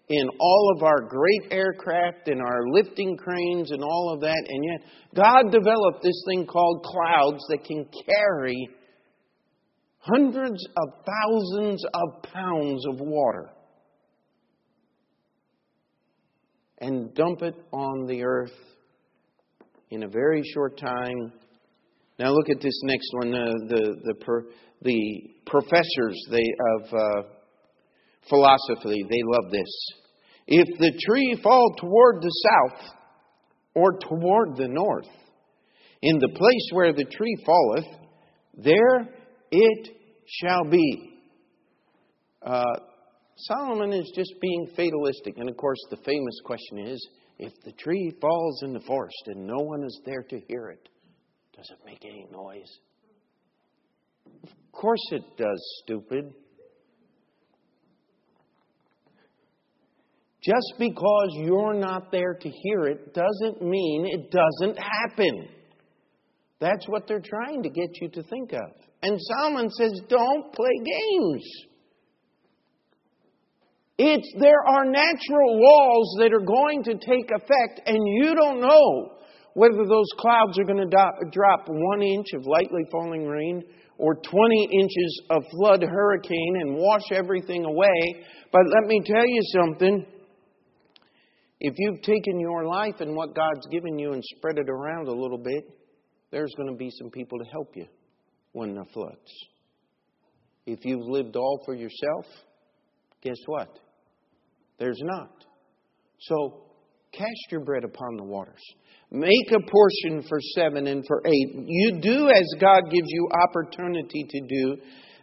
in 0.09 0.29
all 0.39 0.73
of 0.75 0.83
our 0.83 1.01
great 1.01 1.51
aircraft 1.51 2.27
and 2.27 2.39
our 2.39 2.67
lifting 2.69 3.17
cranes 3.17 3.71
and 3.71 3.83
all 3.83 4.13
of 4.13 4.21
that. 4.21 4.43
And 4.47 4.63
yet, 4.63 4.81
God 5.15 5.51
developed 5.51 6.03
this 6.03 6.23
thing 6.29 6.45
called 6.45 6.85
clouds 6.85 7.43
that 7.49 7.63
can 7.65 7.85
carry 8.05 8.69
hundreds 9.99 10.65
of 10.77 10.89
thousands 11.05 11.83
of 11.93 12.23
pounds 12.31 12.85
of 12.87 12.99
water 12.99 13.49
and 16.79 17.13
dump 17.15 17.41
it 17.41 17.55
on 17.71 18.05
the 18.05 18.23
earth 18.23 18.53
in 19.89 20.03
a 20.03 20.07
very 20.07 20.43
short 20.53 20.77
time. 20.77 21.33
Now 22.19 22.31
look 22.31 22.49
at 22.49 22.61
this 22.61 22.79
next 22.83 23.09
one. 23.13 23.31
The 23.31 23.95
the 24.09 24.41
the 24.81 25.29
professors 25.45 26.25
they 26.29 26.53
of 26.75 26.93
uh, 26.93 27.21
philosophy. 28.29 29.03
They 29.09 29.21
love 29.23 29.51
this. 29.51 29.69
If 30.47 30.79
the 30.79 30.99
tree 31.05 31.39
fall 31.43 31.75
toward 31.77 32.21
the 32.21 32.29
south 32.29 32.89
or 33.75 33.99
toward 33.99 34.55
the 34.55 34.67
north, 34.67 35.09
in 36.01 36.19
the 36.19 36.29
place 36.29 36.69
where 36.71 36.93
the 36.93 37.05
tree 37.05 37.37
falleth, 37.45 37.85
there 38.57 39.09
it 39.51 39.89
shall 40.25 40.63
be. 40.69 41.19
Uh, 42.41 42.63
Solomon 43.35 43.93
is 43.93 44.11
just 44.15 44.33
being 44.41 44.67
fatalistic. 44.75 45.37
And 45.37 45.49
of 45.49 45.57
course, 45.57 45.79
the 45.89 45.97
famous 45.97 46.39
question 46.45 46.79
is 46.79 47.09
if 47.39 47.53
the 47.63 47.73
tree 47.73 48.11
falls 48.19 48.63
in 48.63 48.73
the 48.73 48.79
forest 48.81 49.23
and 49.27 49.45
no 49.45 49.59
one 49.59 49.83
is 49.83 50.01
there 50.05 50.23
to 50.23 50.39
hear 50.47 50.69
it, 50.69 50.89
does 51.57 51.69
it 51.71 51.79
make 51.85 52.05
any 52.05 52.27
noise? 52.31 52.71
Of 54.43 54.49
course 54.71 55.01
it 55.11 55.23
does, 55.37 55.81
stupid. 55.83 56.33
Just 60.43 60.73
because 60.77 61.29
you're 61.33 61.73
not 61.73 62.11
there 62.11 62.35
to 62.35 62.49
hear 62.49 62.83
it 62.83 63.13
doesn't 63.13 63.61
mean 63.61 64.05
it 64.05 64.31
doesn't 64.31 64.77
happen. 64.77 65.49
That's 66.59 66.87
what 66.87 67.07
they're 67.07 67.19
trying 67.19 67.63
to 67.63 67.69
get 67.69 67.89
you 68.01 68.09
to 68.09 68.23
think 68.23 68.53
of. 68.53 68.71
And 69.01 69.19
Solomon 69.19 69.69
says, 69.71 69.99
don't 70.07 70.53
play 70.53 70.71
games. 70.77 71.43
It's 73.97 74.31
there 74.39 74.63
are 74.67 74.85
natural 74.85 75.59
laws 75.59 76.17
that 76.19 76.33
are 76.33 76.45
going 76.45 76.83
to 76.83 76.93
take 76.93 77.31
effect, 77.31 77.81
and 77.87 77.97
you 78.07 78.35
don't 78.35 78.61
know 78.61 79.16
whether 79.57 79.87
those 79.89 80.05
clouds 80.19 80.59
are 80.59 80.65
going 80.65 80.77
to 80.77 80.85
do- 80.85 81.31
drop 81.31 81.65
one 81.67 82.03
inch 82.03 82.27
of 82.35 82.45
lightly 82.45 82.83
falling 82.91 83.25
rain 83.25 83.63
or 83.97 84.13
20 84.13 84.69
inches 84.71 85.21
of 85.31 85.41
flood 85.49 85.81
hurricane 85.81 86.57
and 86.61 86.75
wash 86.75 87.01
everything 87.11 87.65
away. 87.65 88.23
But 88.51 88.61
let 88.67 88.87
me 88.87 89.01
tell 89.03 89.25
you 89.25 89.41
something. 89.59 90.05
If 91.59 91.73
you've 91.75 92.03
taken 92.03 92.39
your 92.39 92.67
life 92.67 92.97
and 92.99 93.15
what 93.15 93.33
God's 93.33 93.65
given 93.71 93.97
you 93.97 94.13
and 94.13 94.23
spread 94.37 94.59
it 94.59 94.69
around 94.69 95.07
a 95.07 95.19
little 95.19 95.39
bit, 95.39 95.63
there's 96.29 96.53
going 96.55 96.69
to 96.69 96.77
be 96.77 96.91
some 96.91 97.09
people 97.09 97.39
to 97.39 97.45
help 97.49 97.71
you 97.75 97.87
when 98.51 98.75
the 98.75 98.85
floods. 98.93 99.31
If 100.67 100.85
you've 100.85 101.07
lived 101.07 101.35
all 101.35 101.63
for 101.65 101.73
yourself, 101.73 102.25
guess 103.23 103.39
what? 103.47 103.79
There's 104.77 105.01
not. 105.01 105.45
So 106.19 106.61
cast 107.11 107.51
your 107.51 107.61
bread 107.61 107.83
upon 107.83 108.17
the 108.17 108.23
waters. 108.23 108.61
Make 109.09 109.51
a 109.51 109.59
portion 109.59 110.27
for 110.27 110.39
seven 110.55 110.87
and 110.87 111.05
for 111.07 111.21
eight. 111.25 111.49
You 111.65 111.99
do 112.01 112.29
as 112.29 112.45
God 112.59 112.81
gives 112.91 113.07
you 113.07 113.29
opportunity 113.47 114.25
to 114.29 114.41
do 114.41 114.77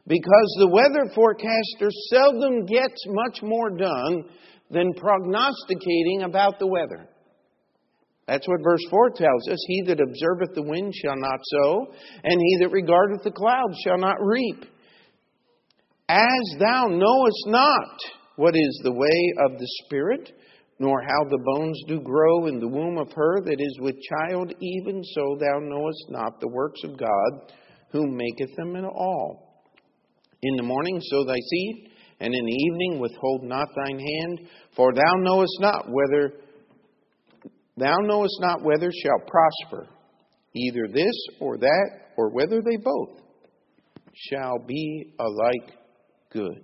because 0.06 0.56
the 0.58 0.70
weather 0.70 1.10
forecaster 1.14 1.90
seldom 2.10 2.64
gets 2.66 3.04
much 3.06 3.42
more 3.42 3.70
done 3.70 4.24
than 4.70 4.94
prognosticating 4.94 6.22
about 6.22 6.58
the 6.58 6.66
weather. 6.66 7.08
That's 8.26 8.48
what 8.48 8.62
verse 8.64 8.80
4 8.90 9.10
tells 9.10 9.48
us. 9.50 9.58
He 9.66 9.82
that 9.86 10.00
observeth 10.00 10.54
the 10.54 10.62
wind 10.62 10.94
shall 10.94 11.16
not 11.16 11.40
sow, 11.42 11.86
and 12.22 12.40
he 12.40 12.58
that 12.60 12.70
regardeth 12.70 13.22
the 13.22 13.30
clouds 13.30 13.78
shall 13.84 13.98
not 13.98 14.16
reap. 14.18 14.64
As 16.08 16.58
thou 16.58 16.86
knowest 16.86 17.44
not 17.46 17.98
what 18.36 18.56
is 18.56 18.80
the 18.82 18.92
way 18.92 19.32
of 19.44 19.58
the 19.58 19.68
Spirit, 19.84 20.32
nor 20.78 21.00
how 21.02 21.24
the 21.30 21.42
bones 21.44 21.80
do 21.86 22.00
grow 22.00 22.46
in 22.46 22.58
the 22.58 22.68
womb 22.68 22.98
of 22.98 23.12
her 23.12 23.40
that 23.42 23.60
is 23.60 23.78
with 23.80 23.94
child, 24.02 24.52
even 24.60 25.02
so 25.04 25.36
thou 25.38 25.60
knowest 25.60 26.04
not 26.10 26.40
the 26.40 26.48
works 26.48 26.82
of 26.84 26.98
God, 26.98 27.52
who 27.92 28.06
maketh 28.06 28.54
them 28.56 28.74
in 28.74 28.84
all. 28.84 29.62
In 30.42 30.56
the 30.56 30.62
morning 30.62 31.00
sow 31.00 31.24
thy 31.24 31.38
seed, 31.38 31.90
and 32.20 32.34
in 32.34 32.44
the 32.44 32.52
evening 32.52 33.00
withhold 33.00 33.44
not 33.44 33.68
thine 33.76 33.98
hand, 33.98 34.48
for 34.76 34.92
thou 34.92 35.14
knowest 35.18 35.56
not 35.60 35.86
whether 35.88 36.32
thou 37.76 37.96
knowest 38.02 38.36
not 38.40 38.62
whether 38.62 38.90
shall 38.90 39.26
prosper, 39.26 39.88
either 40.54 40.88
this 40.92 41.14
or 41.40 41.56
that, 41.58 41.90
or 42.16 42.30
whether 42.30 42.60
they 42.62 42.76
both 42.76 43.20
shall 44.14 44.58
be 44.66 45.12
alike 45.18 45.72
good. 46.30 46.62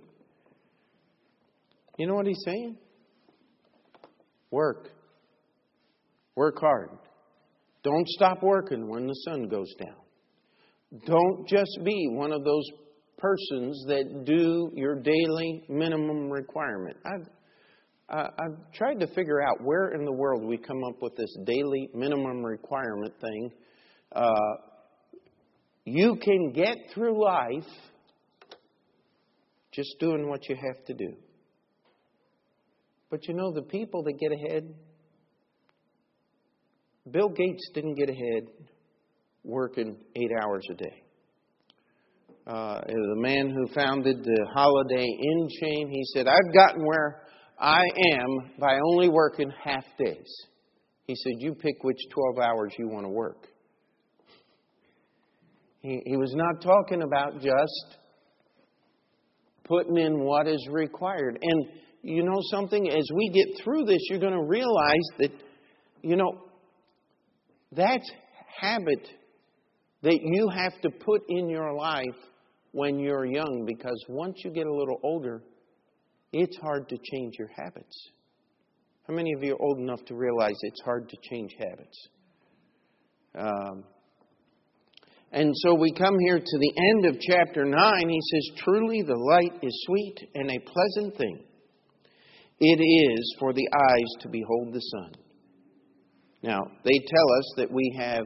You 1.97 2.07
know 2.07 2.15
what 2.15 2.27
he's 2.27 2.41
saying? 2.45 2.77
Work. 4.51 4.89
Work 6.35 6.59
hard. 6.59 6.89
Don't 7.83 8.07
stop 8.09 8.43
working 8.43 8.87
when 8.87 9.07
the 9.07 9.15
sun 9.25 9.47
goes 9.47 9.73
down. 9.79 9.95
Don't 11.05 11.47
just 11.47 11.79
be 11.83 12.09
one 12.11 12.31
of 12.31 12.43
those 12.43 12.65
persons 13.17 13.85
that 13.87 14.25
do 14.25 14.71
your 14.75 14.95
daily 14.95 15.63
minimum 15.69 16.29
requirement. 16.29 16.97
I've, 17.05 17.27
uh, 18.09 18.27
I've 18.37 18.73
tried 18.73 18.99
to 18.99 19.07
figure 19.07 19.41
out 19.41 19.63
where 19.63 19.93
in 19.93 20.05
the 20.05 20.11
world 20.11 20.43
we 20.43 20.57
come 20.57 20.83
up 20.83 21.01
with 21.01 21.15
this 21.15 21.33
daily 21.45 21.89
minimum 21.93 22.43
requirement 22.43 23.13
thing. 23.21 23.51
Uh, 24.11 24.55
you 25.85 26.17
can 26.21 26.51
get 26.51 26.75
through 26.93 27.23
life 27.23 27.69
just 29.71 29.95
doing 29.99 30.29
what 30.29 30.49
you 30.49 30.55
have 30.55 30.85
to 30.85 30.93
do. 30.93 31.15
But 33.11 33.27
you 33.27 33.33
know, 33.33 33.51
the 33.51 33.61
people 33.61 34.03
that 34.03 34.17
get 34.17 34.31
ahead, 34.31 34.73
Bill 37.11 37.27
Gates 37.27 37.69
didn't 37.73 37.95
get 37.95 38.09
ahead 38.09 38.47
working 39.43 39.97
eight 40.15 40.31
hours 40.41 40.65
a 40.71 40.75
day. 40.75 41.03
Uh, 42.47 42.79
the 42.87 43.15
man 43.17 43.49
who 43.49 43.67
founded 43.73 44.23
the 44.23 44.47
Holiday 44.53 45.05
Inn 45.05 45.49
chain, 45.61 45.89
he 45.89 46.03
said, 46.13 46.27
I've 46.27 46.53
gotten 46.53 46.85
where 46.85 47.21
I 47.59 47.83
am 48.13 48.51
by 48.57 48.79
only 48.93 49.09
working 49.09 49.51
half 49.61 49.83
days. 49.99 50.33
He 51.05 51.15
said, 51.15 51.33
You 51.39 51.53
pick 51.53 51.83
which 51.83 51.99
12 52.11 52.39
hours 52.39 52.71
you 52.79 52.87
want 52.87 53.05
to 53.05 53.11
work. 53.11 53.45
He, 55.81 56.01
he 56.05 56.15
was 56.15 56.33
not 56.33 56.61
talking 56.61 57.01
about 57.01 57.41
just 57.41 57.97
putting 59.65 59.97
in 59.97 60.21
what 60.21 60.47
is 60.47 60.65
required. 60.71 61.37
And 61.41 61.65
you 62.03 62.23
know 62.23 62.39
something? 62.51 62.89
As 62.89 63.07
we 63.13 63.29
get 63.29 63.63
through 63.63 63.85
this, 63.85 63.99
you're 64.09 64.19
going 64.19 64.33
to 64.33 64.43
realize 64.43 65.07
that, 65.19 65.31
you 66.01 66.15
know, 66.15 66.43
that 67.73 68.01
habit 68.59 69.07
that 70.03 70.19
you 70.21 70.49
have 70.49 70.79
to 70.81 70.89
put 70.89 71.21
in 71.29 71.47
your 71.47 71.73
life 71.73 72.05
when 72.71 72.99
you're 72.99 73.25
young, 73.25 73.65
because 73.67 74.03
once 74.07 74.37
you 74.43 74.51
get 74.51 74.65
a 74.65 74.73
little 74.73 74.99
older, 75.03 75.43
it's 76.33 76.57
hard 76.57 76.89
to 76.89 76.97
change 76.97 77.35
your 77.37 77.49
habits. 77.55 78.09
How 79.07 79.13
many 79.13 79.33
of 79.33 79.43
you 79.43 79.53
are 79.53 79.61
old 79.61 79.77
enough 79.77 80.03
to 80.05 80.15
realize 80.15 80.55
it's 80.61 80.81
hard 80.81 81.09
to 81.09 81.17
change 81.29 81.55
habits? 81.59 82.07
Um, 83.35 83.83
and 85.31 85.53
so 85.57 85.75
we 85.75 85.93
come 85.93 86.15
here 86.19 86.39
to 86.39 86.59
the 86.59 86.73
end 86.77 87.05
of 87.05 87.21
chapter 87.21 87.63
9. 87.65 88.09
He 88.09 88.19
says, 88.31 88.63
Truly 88.63 89.01
the 89.01 89.15
light 89.15 89.59
is 89.61 89.85
sweet 89.85 90.29
and 90.35 90.49
a 90.49 90.59
pleasant 90.59 91.17
thing 91.17 91.43
it 92.63 92.79
is 92.79 93.35
for 93.39 93.53
the 93.53 93.67
eyes 93.75 94.21
to 94.21 94.29
behold 94.29 94.71
the 94.71 94.79
sun. 94.79 95.11
Now, 96.43 96.61
they 96.85 96.99
tell 96.99 97.37
us 97.37 97.53
that 97.57 97.71
we 97.71 97.95
have 97.99 98.25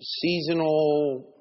seasonal 0.00 1.32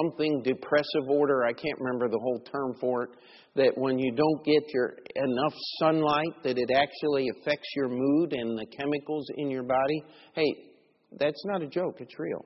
something 0.00 0.42
depressive 0.42 1.08
order, 1.08 1.44
I 1.44 1.52
can't 1.52 1.78
remember 1.78 2.08
the 2.08 2.18
whole 2.18 2.40
term 2.50 2.74
for 2.80 3.04
it, 3.04 3.10
that 3.56 3.72
when 3.76 3.98
you 3.98 4.10
don't 4.12 4.44
get 4.44 4.62
your 4.72 4.96
enough 5.16 5.54
sunlight 5.80 6.42
that 6.44 6.58
it 6.58 6.70
actually 6.74 7.26
affects 7.36 7.68
your 7.74 7.88
mood 7.88 8.32
and 8.32 8.58
the 8.58 8.66
chemicals 8.78 9.26
in 9.36 9.50
your 9.50 9.62
body. 9.62 10.02
Hey, 10.34 10.72
that's 11.18 11.42
not 11.46 11.62
a 11.62 11.66
joke, 11.66 11.96
it's 12.00 12.18
real. 12.18 12.44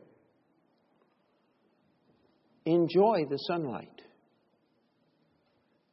Enjoy 2.67 3.25
the 3.29 3.39
sunlight. 3.49 4.03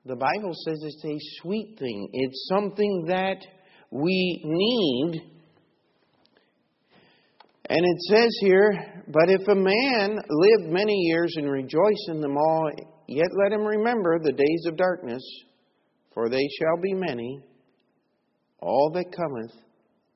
The 0.07 0.15
Bible 0.15 0.53
says 0.63 0.79
it's 0.83 1.03
a 1.03 1.41
sweet 1.41 1.75
thing. 1.77 2.09
It's 2.13 2.49
something 2.55 3.07
that 3.09 3.39
we 3.91 4.41
need. 4.45 5.21
And 7.69 7.79
it 7.83 8.01
says 8.09 8.29
here, 8.39 9.03
But 9.09 9.29
if 9.29 9.45
a 9.49 9.55
man 9.55 10.17
live 10.29 10.71
many 10.71 10.93
years 10.93 11.33
and 11.35 11.51
rejoice 11.51 12.07
in 12.07 12.21
them 12.21 12.37
all, 12.37 12.71
yet 13.09 13.27
let 13.43 13.51
him 13.51 13.65
remember 13.65 14.17
the 14.17 14.31
days 14.31 14.65
of 14.67 14.77
darkness, 14.77 15.21
for 16.13 16.29
they 16.29 16.47
shall 16.57 16.81
be 16.81 16.93
many. 16.93 17.41
All 18.59 18.89
that 18.93 19.11
cometh 19.13 19.51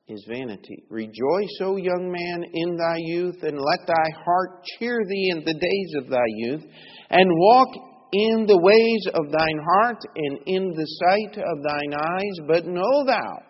is 0.08 0.24
vanity. 0.26 0.84
Rejoice, 0.88 1.58
O 1.60 1.76
young 1.76 2.10
man, 2.10 2.44
in 2.54 2.76
thy 2.78 2.96
youth, 2.96 3.42
and 3.42 3.58
let 3.58 3.86
thy 3.86 4.22
heart 4.24 4.64
cheer 4.78 5.02
thee 5.06 5.32
in 5.32 5.44
the 5.44 5.52
days 5.52 5.94
of 5.98 6.08
thy 6.08 6.24
youth, 6.28 6.62
and 7.10 7.28
walk 7.30 7.91
in 8.12 8.46
the 8.46 8.58
ways 8.58 9.06
of 9.14 9.32
thine 9.32 9.58
heart 9.64 10.02
and 10.14 10.38
in 10.46 10.68
the 10.68 10.86
sight 10.86 11.38
of 11.38 11.62
thine 11.62 11.94
eyes, 11.94 12.46
but 12.46 12.66
know 12.66 13.04
thou 13.06 13.42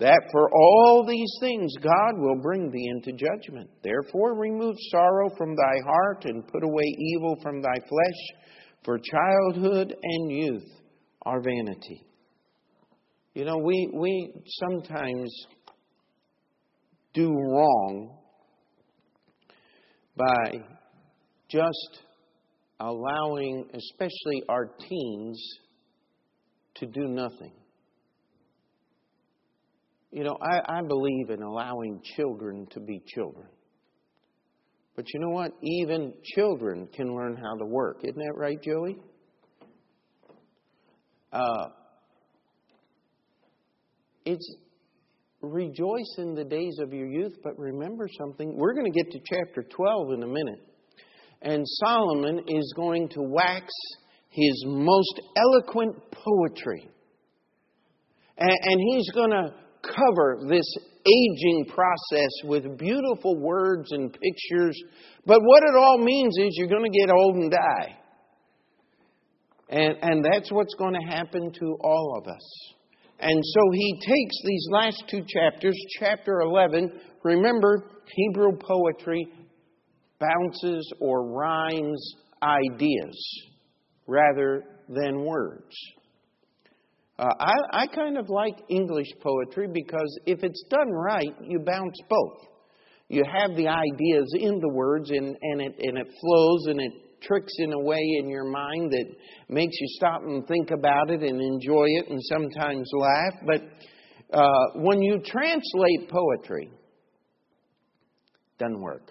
that 0.00 0.28
for 0.30 0.48
all 0.54 1.04
these 1.06 1.32
things 1.40 1.72
God 1.82 2.18
will 2.18 2.40
bring 2.40 2.70
thee 2.70 2.88
into 2.88 3.12
judgment. 3.12 3.68
Therefore, 3.82 4.38
remove 4.38 4.76
sorrow 4.90 5.28
from 5.36 5.56
thy 5.56 5.78
heart 5.84 6.24
and 6.24 6.46
put 6.46 6.62
away 6.62 6.84
evil 6.84 7.36
from 7.42 7.60
thy 7.60 7.74
flesh, 7.74 8.46
for 8.84 8.98
childhood 8.98 9.94
and 10.00 10.30
youth 10.30 10.70
are 11.22 11.40
vanity. 11.40 12.04
You 13.34 13.44
know, 13.44 13.58
we, 13.58 13.90
we 13.92 14.32
sometimes 14.46 15.32
do 17.12 17.28
wrong 17.28 18.18
by 20.16 20.60
just 21.48 22.02
allowing, 22.80 23.68
especially 23.74 24.42
our 24.48 24.70
teens, 24.88 25.58
to 26.76 26.86
do 26.86 27.08
nothing. 27.08 27.52
You 30.10 30.24
know, 30.24 30.36
I, 30.40 30.78
I 30.78 30.82
believe 30.82 31.30
in 31.30 31.42
allowing 31.42 32.00
children 32.16 32.66
to 32.72 32.80
be 32.80 33.02
children. 33.06 33.48
But 34.96 35.04
you 35.12 35.20
know 35.20 35.30
what? 35.30 35.52
Even 35.62 36.12
children 36.34 36.88
can 36.94 37.14
learn 37.14 37.36
how 37.36 37.56
to 37.56 37.64
work. 37.64 37.98
Isn't 38.02 38.16
that 38.16 38.34
right, 38.34 38.60
Joey? 38.60 38.98
Uh, 41.32 41.66
it's 44.24 44.56
rejoice 45.40 46.14
in 46.18 46.34
the 46.34 46.44
days 46.44 46.78
of 46.80 46.92
your 46.92 47.06
youth, 47.06 47.34
but 47.44 47.58
remember 47.58 48.08
something. 48.18 48.56
We're 48.56 48.74
going 48.74 48.90
to 48.90 48.98
get 48.98 49.12
to 49.12 49.18
chapter 49.24 49.62
12 49.62 50.12
in 50.14 50.22
a 50.22 50.26
minute. 50.26 50.67
And 51.42 51.64
Solomon 51.66 52.40
is 52.48 52.72
going 52.76 53.08
to 53.10 53.22
wax 53.22 53.72
his 54.30 54.64
most 54.66 55.20
eloquent 55.36 55.96
poetry. 56.10 56.88
And, 58.36 58.80
he's 58.92 59.10
going 59.12 59.30
to 59.30 59.52
cover 59.82 60.40
this 60.48 60.66
aging 61.04 61.66
process 61.74 62.30
with 62.44 62.78
beautiful 62.78 63.36
words 63.40 63.90
and 63.90 64.12
pictures. 64.12 64.80
But 65.26 65.40
what 65.42 65.62
it 65.64 65.76
all 65.76 65.98
means 65.98 66.36
is 66.38 66.50
you're 66.52 66.68
going 66.68 66.90
to 66.90 66.98
get 66.98 67.10
old 67.10 67.34
and 67.36 67.50
die. 67.50 67.96
And, 69.70 69.96
and 70.02 70.24
that's 70.24 70.52
what's 70.52 70.74
going 70.74 70.94
to 70.94 71.06
happen 71.06 71.52
to 71.52 71.76
all 71.82 72.20
of 72.20 72.32
us. 72.32 72.74
And 73.20 73.40
so 73.42 73.60
he 73.72 74.00
takes 74.00 74.36
these 74.44 74.68
last 74.70 75.02
two 75.10 75.22
chapters, 75.26 75.76
chapter 75.98 76.40
11. 76.40 76.92
Remember, 77.24 77.90
Hebrew 78.14 78.52
poetry 78.56 79.28
bounces 80.20 80.92
or 81.00 81.28
rhymes 81.28 82.14
ideas 82.42 83.42
rather 84.06 84.64
than 84.88 85.24
words. 85.24 85.74
Uh, 87.18 87.26
I, 87.40 87.52
I 87.72 87.86
kind 87.88 88.16
of 88.16 88.28
like 88.28 88.56
English 88.68 89.08
poetry 89.20 89.66
because 89.72 90.18
if 90.26 90.44
it's 90.44 90.62
done 90.70 90.90
right, 90.90 91.34
you 91.42 91.58
bounce 91.58 91.98
both. 92.08 92.46
You 93.08 93.24
have 93.24 93.56
the 93.56 93.66
ideas 93.68 94.32
in 94.38 94.60
the 94.60 94.68
words 94.68 95.10
and, 95.10 95.36
and, 95.40 95.60
it, 95.60 95.74
and 95.78 95.98
it 95.98 96.06
flows 96.20 96.66
and 96.66 96.80
it 96.80 96.92
tricks 97.22 97.52
in 97.58 97.72
a 97.72 97.78
way 97.78 98.00
in 98.20 98.28
your 98.28 98.48
mind 98.48 98.92
that 98.92 99.06
makes 99.48 99.76
you 99.80 99.86
stop 99.96 100.22
and 100.22 100.46
think 100.46 100.70
about 100.70 101.10
it 101.10 101.22
and 101.22 101.40
enjoy 101.40 101.86
it 101.86 102.08
and 102.08 102.20
sometimes 102.22 102.88
laugh. 102.94 103.34
But 103.46 103.62
uh, 104.32 104.66
when 104.76 105.02
you 105.02 105.18
translate 105.24 106.08
poetry, 106.08 106.70
doesn't 108.58 108.80
work. 108.80 109.10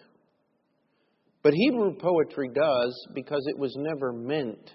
But 1.47 1.53
Hebrew 1.53 1.95
poetry 1.95 2.49
does 2.53 3.07
because 3.15 3.41
it 3.47 3.57
was 3.57 3.73
never 3.77 4.11
meant 4.11 4.69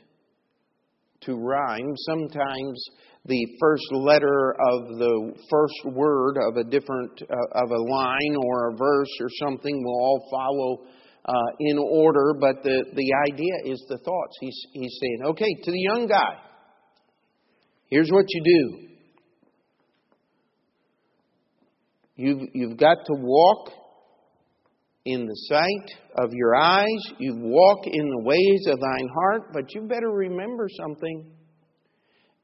to 1.20 1.34
rhyme. 1.34 1.92
Sometimes 2.08 2.82
the 3.26 3.46
first 3.60 3.84
letter 3.92 4.52
of 4.52 4.88
the 4.96 5.34
first 5.50 5.94
word 5.94 6.38
of 6.38 6.56
a 6.56 6.64
different 6.64 7.20
uh, 7.20 7.62
of 7.62 7.70
a 7.70 7.76
line 7.76 8.36
or 8.42 8.70
a 8.70 8.76
verse 8.78 9.10
or 9.20 9.28
something 9.44 9.84
will 9.84 10.00
all 10.00 10.26
follow 10.30 10.86
uh, 11.26 11.56
in 11.60 11.76
order, 11.76 12.32
but 12.40 12.62
the, 12.62 12.86
the 12.94 13.12
idea 13.30 13.70
is 13.70 13.84
the 13.90 13.98
thoughts. 13.98 14.34
He's, 14.40 14.58
he's 14.72 14.98
saying, 14.98 15.18
okay, 15.26 15.54
to 15.64 15.70
the 15.70 15.78
young 15.78 16.06
guy, 16.06 16.38
here's 17.90 18.08
what 18.08 18.24
you 18.30 18.42
do. 18.44 18.88
You've, 22.16 22.48
you've 22.54 22.78
got 22.78 22.96
to 23.04 23.14
walk 23.18 23.81
in 25.04 25.26
the 25.26 25.36
sight 25.48 25.98
of 26.16 26.32
your 26.32 26.54
eyes. 26.54 27.02
You 27.18 27.34
walk 27.36 27.86
in 27.86 28.08
the 28.08 28.22
ways 28.22 28.66
of 28.68 28.78
thine 28.80 29.08
heart, 29.14 29.52
but 29.52 29.74
you 29.74 29.82
better 29.82 30.10
remember 30.10 30.68
something. 30.80 31.32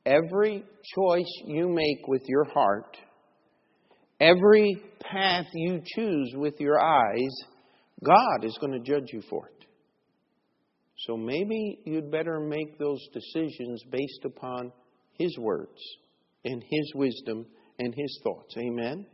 Every 0.05 0.65
choice 0.95 1.43
you 1.47 1.69
make 1.69 2.07
with 2.09 2.23
your 2.27 2.45
heart, 2.45 2.97
every 4.21 4.83
path 5.01 5.47
you 5.55 5.83
choose 5.85 6.33
with 6.35 6.55
your 6.59 6.81
eyes, 6.81 7.35
God 8.05 8.45
is 8.45 8.57
going 8.61 8.73
to 8.73 8.81
judge 8.81 9.09
you 9.13 9.23
for 9.29 9.47
it. 9.47 9.67
So 11.07 11.17
maybe 11.17 11.79
you'd 11.85 12.11
better 12.11 12.41
make 12.41 12.79
those 12.79 13.01
decisions 13.13 13.83
based 13.91 14.25
upon 14.25 14.73
His 15.19 15.37
words 15.39 15.81
and 16.45 16.63
His 16.63 16.93
wisdom 16.95 17.47
and 17.79 17.95
His 17.95 18.21
thoughts. 18.25 18.55
Amen? 18.59 19.07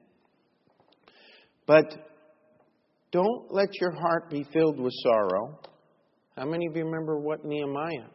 But 1.66 2.13
don't 3.14 3.52
let 3.52 3.68
your 3.80 3.92
heart 3.92 4.28
be 4.28 4.44
filled 4.52 4.80
with 4.80 4.92
sorrow. 5.04 5.60
How 6.36 6.46
many 6.46 6.66
of 6.66 6.76
you 6.76 6.84
remember 6.84 7.16
what 7.20 7.44
Nehemiah? 7.44 8.10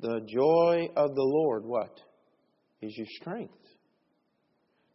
The 0.00 0.20
joy 0.26 0.88
of 0.96 1.14
the 1.14 1.22
Lord, 1.22 1.66
what? 1.66 2.00
Is 2.80 2.94
your 2.96 3.06
strength. 3.20 3.52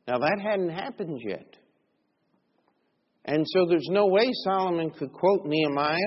Now 0.08 0.18
that 0.18 0.40
hadn't 0.44 0.72
happened 0.72 1.22
yet. 1.24 1.56
And 3.26 3.46
so 3.48 3.68
there's 3.70 3.88
no 3.92 4.08
way 4.08 4.28
Solomon 4.44 4.90
could 4.90 5.14
quote 5.14 5.46
Nehemiah. 5.46 5.98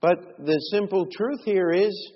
But 0.00 0.18
the 0.38 0.56
simple 0.70 1.04
truth 1.10 1.40
here 1.44 1.72
is 1.72 2.12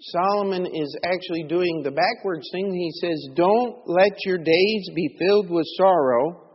Solomon 0.00 0.66
is 0.66 0.96
actually 1.04 1.46
doing 1.48 1.82
the 1.82 1.90
backwards 1.90 2.48
thing. 2.52 2.72
He 2.72 2.92
says, 3.00 3.28
Don't 3.34 3.76
let 3.86 4.12
your 4.24 4.38
days 4.38 4.90
be 4.94 5.16
filled 5.18 5.50
with 5.50 5.66
sorrow. 5.76 6.47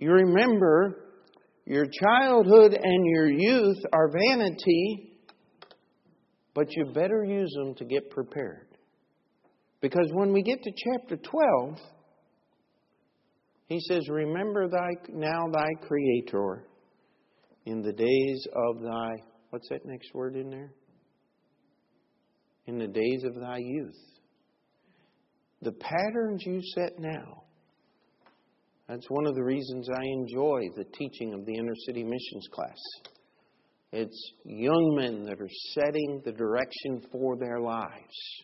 You 0.00 0.12
remember, 0.12 1.10
your 1.66 1.84
childhood 1.84 2.72
and 2.72 3.06
your 3.06 3.30
youth 3.30 3.76
are 3.92 4.10
vanity, 4.10 5.12
but 6.54 6.74
you 6.74 6.86
better 6.86 7.22
use 7.22 7.52
them 7.54 7.74
to 7.74 7.84
get 7.84 8.10
prepared. 8.10 8.66
Because 9.82 10.10
when 10.14 10.32
we 10.32 10.42
get 10.42 10.62
to 10.62 10.70
chapter 10.72 11.16
12, 11.16 11.78
he 13.66 13.78
says, 13.88 14.08
Remember 14.08 14.68
thy, 14.68 14.88
now 15.10 15.48
thy 15.52 15.68
Creator 15.86 16.64
in 17.66 17.82
the 17.82 17.92
days 17.92 18.46
of 18.56 18.80
thy, 18.80 19.10
what's 19.50 19.68
that 19.68 19.84
next 19.84 20.14
word 20.14 20.34
in 20.34 20.48
there? 20.48 20.72
In 22.66 22.78
the 22.78 22.88
days 22.88 23.22
of 23.24 23.34
thy 23.34 23.58
youth. 23.58 24.00
The 25.60 25.72
patterns 25.72 26.42
you 26.46 26.62
set 26.74 26.98
now. 26.98 27.44
That's 28.90 29.08
one 29.08 29.24
of 29.28 29.36
the 29.36 29.44
reasons 29.44 29.88
I 29.88 30.02
enjoy 30.02 30.62
the 30.74 30.84
teaching 30.98 31.32
of 31.32 31.46
the 31.46 31.54
inner 31.54 31.76
city 31.86 32.02
missions 32.02 32.48
class. 32.52 32.76
It's 33.92 34.32
young 34.44 34.96
men 34.98 35.24
that 35.26 35.40
are 35.40 35.48
setting 35.74 36.20
the 36.24 36.32
direction 36.32 37.00
for 37.12 37.36
their 37.36 37.60
lives. 37.60 38.42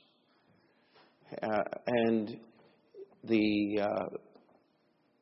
Uh, 1.43 1.63
and 1.89 2.37
the 3.25 3.81
uh, 3.83 4.17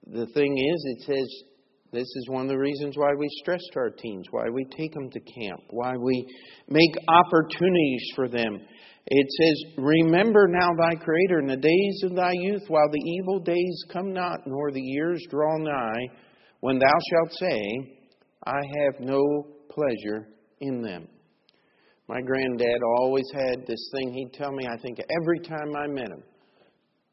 the 0.09 0.27
thing 0.35 0.59
is, 0.59 0.85
it 0.99 1.03
says 1.07 1.43
this 1.91 2.03
is 2.03 2.29
one 2.29 2.43
of 2.43 2.49
the 2.49 2.59
reasons 2.59 2.99
why 2.99 3.15
we 3.19 3.27
stress 3.41 3.63
to 3.73 3.79
our 3.79 3.91
teens, 3.91 4.27
why 4.31 4.51
we 4.53 4.67
take 4.77 4.93
them 4.93 5.09
to 5.11 5.21
camp, 5.21 5.61
why 5.71 5.95
we 5.97 6.27
make 6.69 6.95
opportunities 7.09 8.11
for 8.15 8.29
them. 8.29 8.61
It 9.07 9.27
says, 9.31 9.75
Remember 9.77 10.49
now 10.49 10.71
thy 10.81 10.95
Creator 10.95 11.41
in 11.41 11.47
the 11.47 11.57
days 11.57 12.03
of 12.05 12.17
thy 12.17 12.33
youth, 12.33 12.63
while 12.69 12.89
the 12.91 13.11
evil 13.19 13.39
days 13.41 13.85
come 13.93 14.13
not, 14.13 14.47
nor 14.47 14.73
the 14.73 14.81
years 14.81 15.23
draw 15.31 15.59
nigh, 15.59 16.09
when 16.61 16.79
thou 16.79 16.87
shalt 17.11 17.33
say, 17.35 17.61
I 18.47 18.61
have 18.81 19.01
no 19.01 19.47
pleasure 19.69 20.29
in 20.61 20.81
them. 20.81 21.07
My 22.09 22.21
granddad 22.21 22.81
always 22.99 23.25
had 23.35 23.67
this 23.67 23.91
thing 23.95 24.13
he'd 24.13 24.33
tell 24.33 24.53
me, 24.53 24.67
I 24.67 24.77
think, 24.83 24.99
every 24.99 25.41
time 25.41 25.75
I 25.77 25.87
met 25.87 26.11
him. 26.11 26.23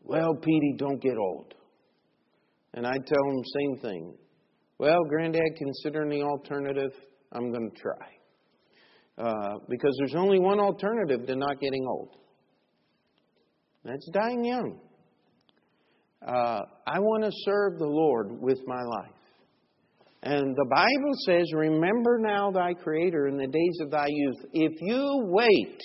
Well, 0.04 0.36
Petey, 0.36 0.76
don't 0.78 1.02
get 1.02 1.18
old. 1.18 1.54
And 2.74 2.88
I'd 2.88 3.06
tell 3.06 3.24
him 3.30 3.38
the 3.38 3.60
same 3.60 3.78
thing. 3.82 4.14
Well, 4.78 5.04
Granddad, 5.08 5.56
considering 5.58 6.10
the 6.10 6.24
alternative, 6.24 6.92
I'm 7.32 7.52
going 7.52 7.70
to 7.70 7.82
try. 7.82 8.08
Uh, 9.18 9.60
because 9.70 9.96
there's 10.00 10.16
only 10.16 10.40
one 10.40 10.60
alternative 10.60 11.28
to 11.28 11.36
not 11.36 11.60
getting 11.60 11.86
old. 11.88 12.16
That's 13.84 14.08
dying 14.14 14.46
young. 14.46 14.80
Uh, 16.26 16.62
I 16.88 17.00
want 17.00 17.24
to 17.24 17.32
serve 17.46 17.80
the 17.80 17.88
Lord 17.88 18.42
with 18.42 18.60
my 18.68 18.82
life. 18.82 19.12
And 20.24 20.56
the 20.56 20.68
Bible 20.70 21.14
says, 21.26 21.52
Remember 21.54 22.20
now 22.20 22.52
thy 22.52 22.74
Creator 22.76 23.28
in 23.28 23.38
the 23.38 23.48
days 23.48 23.80
of 23.82 23.90
thy 23.90 24.06
youth. 24.08 24.38
If 24.54 24.74
you 24.82 25.24
wait 25.26 25.80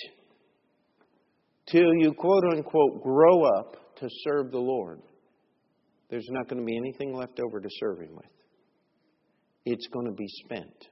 till 1.71 1.89
you 1.97 2.13
quote 2.13 2.43
unquote 2.51 3.01
grow 3.01 3.43
up 3.57 3.97
to 3.97 4.07
serve 4.23 4.51
the 4.51 4.59
Lord, 4.59 5.01
there's 6.09 6.27
not 6.29 6.47
going 6.47 6.61
to 6.61 6.65
be 6.65 6.77
anything 6.77 7.15
left 7.15 7.39
over 7.39 7.59
to 7.59 7.69
serve 7.79 7.99
Him 7.99 8.15
with. 8.15 8.25
It's 9.65 9.87
going 9.87 10.05
to 10.05 10.13
be 10.13 10.27
spent. 10.45 10.87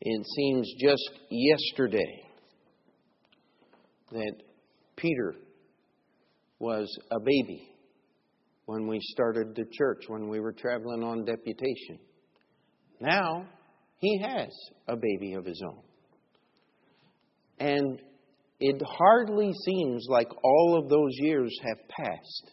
It 0.00 0.26
seems 0.26 0.72
just 0.80 1.10
yesterday 1.30 2.22
that 4.12 4.34
Peter 4.96 5.34
was 6.58 6.88
a 7.10 7.20
baby 7.20 7.68
when 8.64 8.86
we 8.86 8.98
started 9.12 9.54
the 9.54 9.64
church, 9.72 10.04
when 10.08 10.28
we 10.28 10.40
were 10.40 10.52
traveling 10.52 11.02
on 11.02 11.24
deputation. 11.24 11.98
Now, 13.00 13.46
he 13.98 14.20
has 14.22 14.48
a 14.88 14.96
baby 14.96 15.34
of 15.34 15.44
his 15.44 15.62
own. 15.66 15.82
And 17.58 18.00
it 18.58 18.80
hardly 18.86 19.52
seems 19.66 20.06
like 20.08 20.28
all 20.42 20.78
of 20.82 20.88
those 20.88 21.12
years 21.18 21.54
have 21.62 21.88
passed 21.88 22.52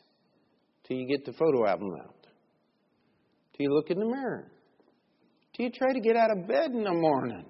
till 0.85 0.97
you 0.97 1.07
get 1.07 1.25
the 1.25 1.33
photo 1.33 1.65
album 1.65 1.91
out, 2.01 2.27
till 3.55 3.65
you 3.65 3.73
look 3.73 3.89
in 3.89 3.99
the 3.99 4.05
mirror, 4.05 4.51
till 5.57 5.65
you 5.65 5.71
try 5.71 5.91
to 5.91 5.99
get 5.99 6.15
out 6.15 6.31
of 6.31 6.47
bed 6.47 6.71
in 6.71 6.83
the 6.83 6.93
morning. 6.93 7.45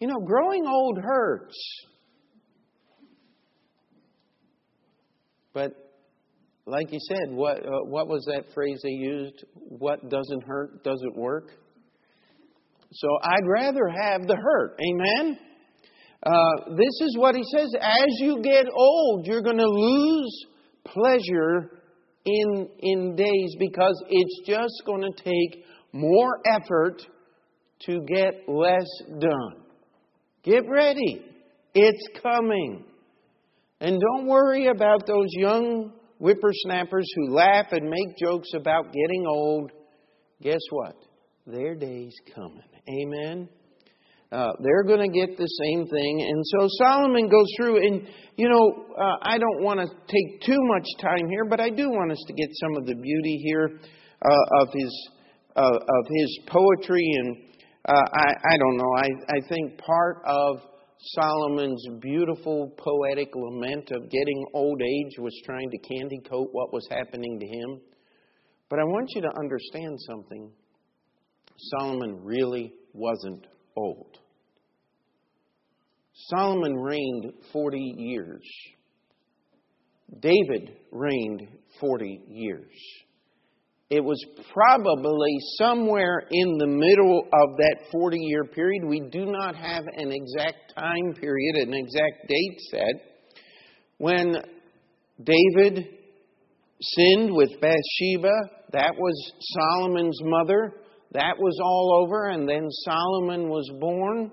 You 0.00 0.08
know, 0.08 0.20
growing 0.24 0.64
old 0.66 0.98
hurts. 1.02 1.56
But 5.52 5.72
like 6.66 6.92
you 6.92 6.98
said, 7.08 7.34
what 7.34 7.58
uh, 7.58 7.84
what 7.84 8.08
was 8.08 8.24
that 8.26 8.52
phrase 8.54 8.80
they 8.82 8.90
used? 8.90 9.44
What 9.54 10.08
doesn't 10.10 10.44
hurt 10.46 10.84
doesn't 10.84 11.16
work. 11.16 11.50
So 12.92 13.08
I'd 13.22 13.46
rather 13.46 13.88
have 13.88 14.26
the 14.26 14.36
hurt. 14.36 14.78
Amen. 14.80 15.38
Uh, 16.22 16.70
this 16.70 17.00
is 17.02 17.16
what 17.18 17.34
he 17.34 17.42
says. 17.54 17.68
As 17.80 18.06
you 18.20 18.40
get 18.42 18.66
old, 18.72 19.26
you're 19.26 19.42
going 19.42 19.58
to 19.58 19.68
lose 19.68 20.46
pleasure 20.84 21.82
in, 22.24 22.68
in 22.80 23.16
days 23.16 23.54
because 23.58 24.02
it's 24.08 24.40
just 24.46 24.82
going 24.86 25.02
to 25.02 25.22
take 25.22 25.64
more 25.96 26.40
effort 26.46 27.02
to 27.86 28.00
get 28.06 28.48
less 28.48 28.88
done. 29.18 29.62
Get 30.42 30.68
ready. 30.68 31.24
It's 31.74 32.08
coming. 32.22 32.84
And 33.80 34.00
don't 34.00 34.26
worry 34.26 34.68
about 34.68 35.06
those 35.06 35.28
young 35.32 35.92
whippersnappers 36.18 37.06
who 37.14 37.34
laugh 37.34 37.66
and 37.72 37.90
make 37.90 38.16
jokes 38.16 38.48
about 38.54 38.86
getting 38.86 39.26
old. 39.28 39.72
Guess 40.42 40.60
what? 40.70 40.96
Their 41.46 41.74
day's 41.74 42.14
coming. 42.34 42.62
Amen. 42.88 43.48
Uh, 44.32 44.52
they're 44.60 44.84
going 44.84 45.10
to 45.10 45.18
get 45.18 45.36
the 45.36 45.46
same 45.46 45.86
thing. 45.86 46.26
And 46.28 46.44
so 46.46 46.68
Solomon 46.82 47.28
goes 47.28 47.46
through, 47.56 47.86
and 47.86 48.08
you 48.36 48.48
know, 48.48 48.86
uh, 48.98 49.16
I 49.22 49.38
don't 49.38 49.62
want 49.62 49.80
to 49.80 49.86
take 49.86 50.42
too 50.42 50.58
much 50.58 50.86
time 51.00 51.28
here, 51.28 51.44
but 51.48 51.60
I 51.60 51.70
do 51.70 51.88
want 51.88 52.10
us 52.10 52.22
to 52.26 52.32
get 52.32 52.48
some 52.54 52.76
of 52.76 52.86
the 52.86 52.94
beauty 52.94 53.40
here 53.44 53.78
uh, 54.22 54.62
of 54.62 54.68
his 54.72 55.10
uh, 55.56 55.70
of 55.70 56.06
his 56.14 56.38
poetry. 56.46 57.08
And 57.18 57.36
uh, 57.88 57.92
I, 57.92 58.32
I 58.52 58.56
don't 58.58 58.76
know. 58.76 58.92
I, 58.96 59.08
I 59.36 59.48
think 59.48 59.78
part 59.78 60.22
of 60.26 60.60
Solomon's 60.98 61.84
beautiful 62.00 62.74
poetic 62.78 63.28
lament 63.34 63.90
of 63.92 64.10
getting 64.10 64.46
old 64.54 64.80
age 64.82 65.18
was 65.18 65.34
trying 65.44 65.70
to 65.70 65.78
candy 65.78 66.20
coat 66.28 66.48
what 66.52 66.72
was 66.72 66.86
happening 66.90 67.38
to 67.38 67.46
him. 67.46 67.80
But 68.68 68.80
I 68.80 68.84
want 68.84 69.10
you 69.14 69.22
to 69.22 69.30
understand 69.38 69.98
something. 70.08 70.50
Solomon 71.78 72.20
really 72.22 72.72
wasn't 72.92 73.46
old. 73.76 74.18
Solomon 76.28 76.74
reigned 76.74 77.32
40 77.52 77.78
years. 77.78 78.42
David 80.20 80.76
reigned 80.90 81.48
40 81.80 82.20
years. 82.28 82.72
It 83.88 84.02
was 84.02 84.20
probably 84.52 85.36
somewhere 85.58 86.24
in 86.30 86.58
the 86.58 86.66
middle 86.66 87.20
of 87.32 87.56
that 87.58 87.76
40 87.92 88.18
year 88.18 88.44
period. 88.44 88.84
We 88.84 89.00
do 89.12 89.26
not 89.26 89.54
have 89.54 89.84
an 89.96 90.10
exact 90.10 90.74
time 90.76 91.14
period, 91.20 91.54
an 91.56 91.72
exact 91.72 92.26
date 92.28 92.60
set, 92.70 93.38
when 93.98 94.36
David 95.22 95.88
sinned 96.80 97.32
with 97.32 97.60
Bathsheba. 97.60 98.32
That 98.72 98.94
was 98.98 99.32
Solomon's 99.40 100.18
mother. 100.22 100.72
That 101.12 101.36
was 101.38 101.56
all 101.62 102.02
over, 102.02 102.30
and 102.30 102.48
then 102.48 102.68
Solomon 102.68 103.48
was 103.48 103.70
born. 103.80 104.32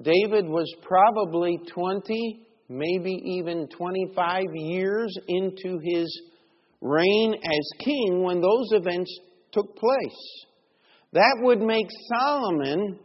David 0.00 0.48
was 0.48 0.72
probably 0.82 1.58
20, 1.74 2.46
maybe 2.68 3.20
even 3.24 3.68
25 3.76 4.44
years 4.54 5.12
into 5.26 5.80
his 5.82 6.22
reign 6.80 7.34
as 7.34 7.84
king 7.84 8.22
when 8.22 8.40
those 8.40 8.68
events 8.72 9.10
took 9.52 9.76
place. 9.76 10.46
That 11.12 11.38
would 11.40 11.60
make 11.60 11.86
Solomon 12.08 12.98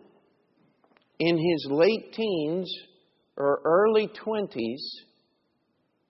in 1.19 1.37
his 1.37 1.67
late 1.69 2.13
teens 2.13 2.71
or 3.37 3.61
early 3.65 4.09
20s 4.25 4.81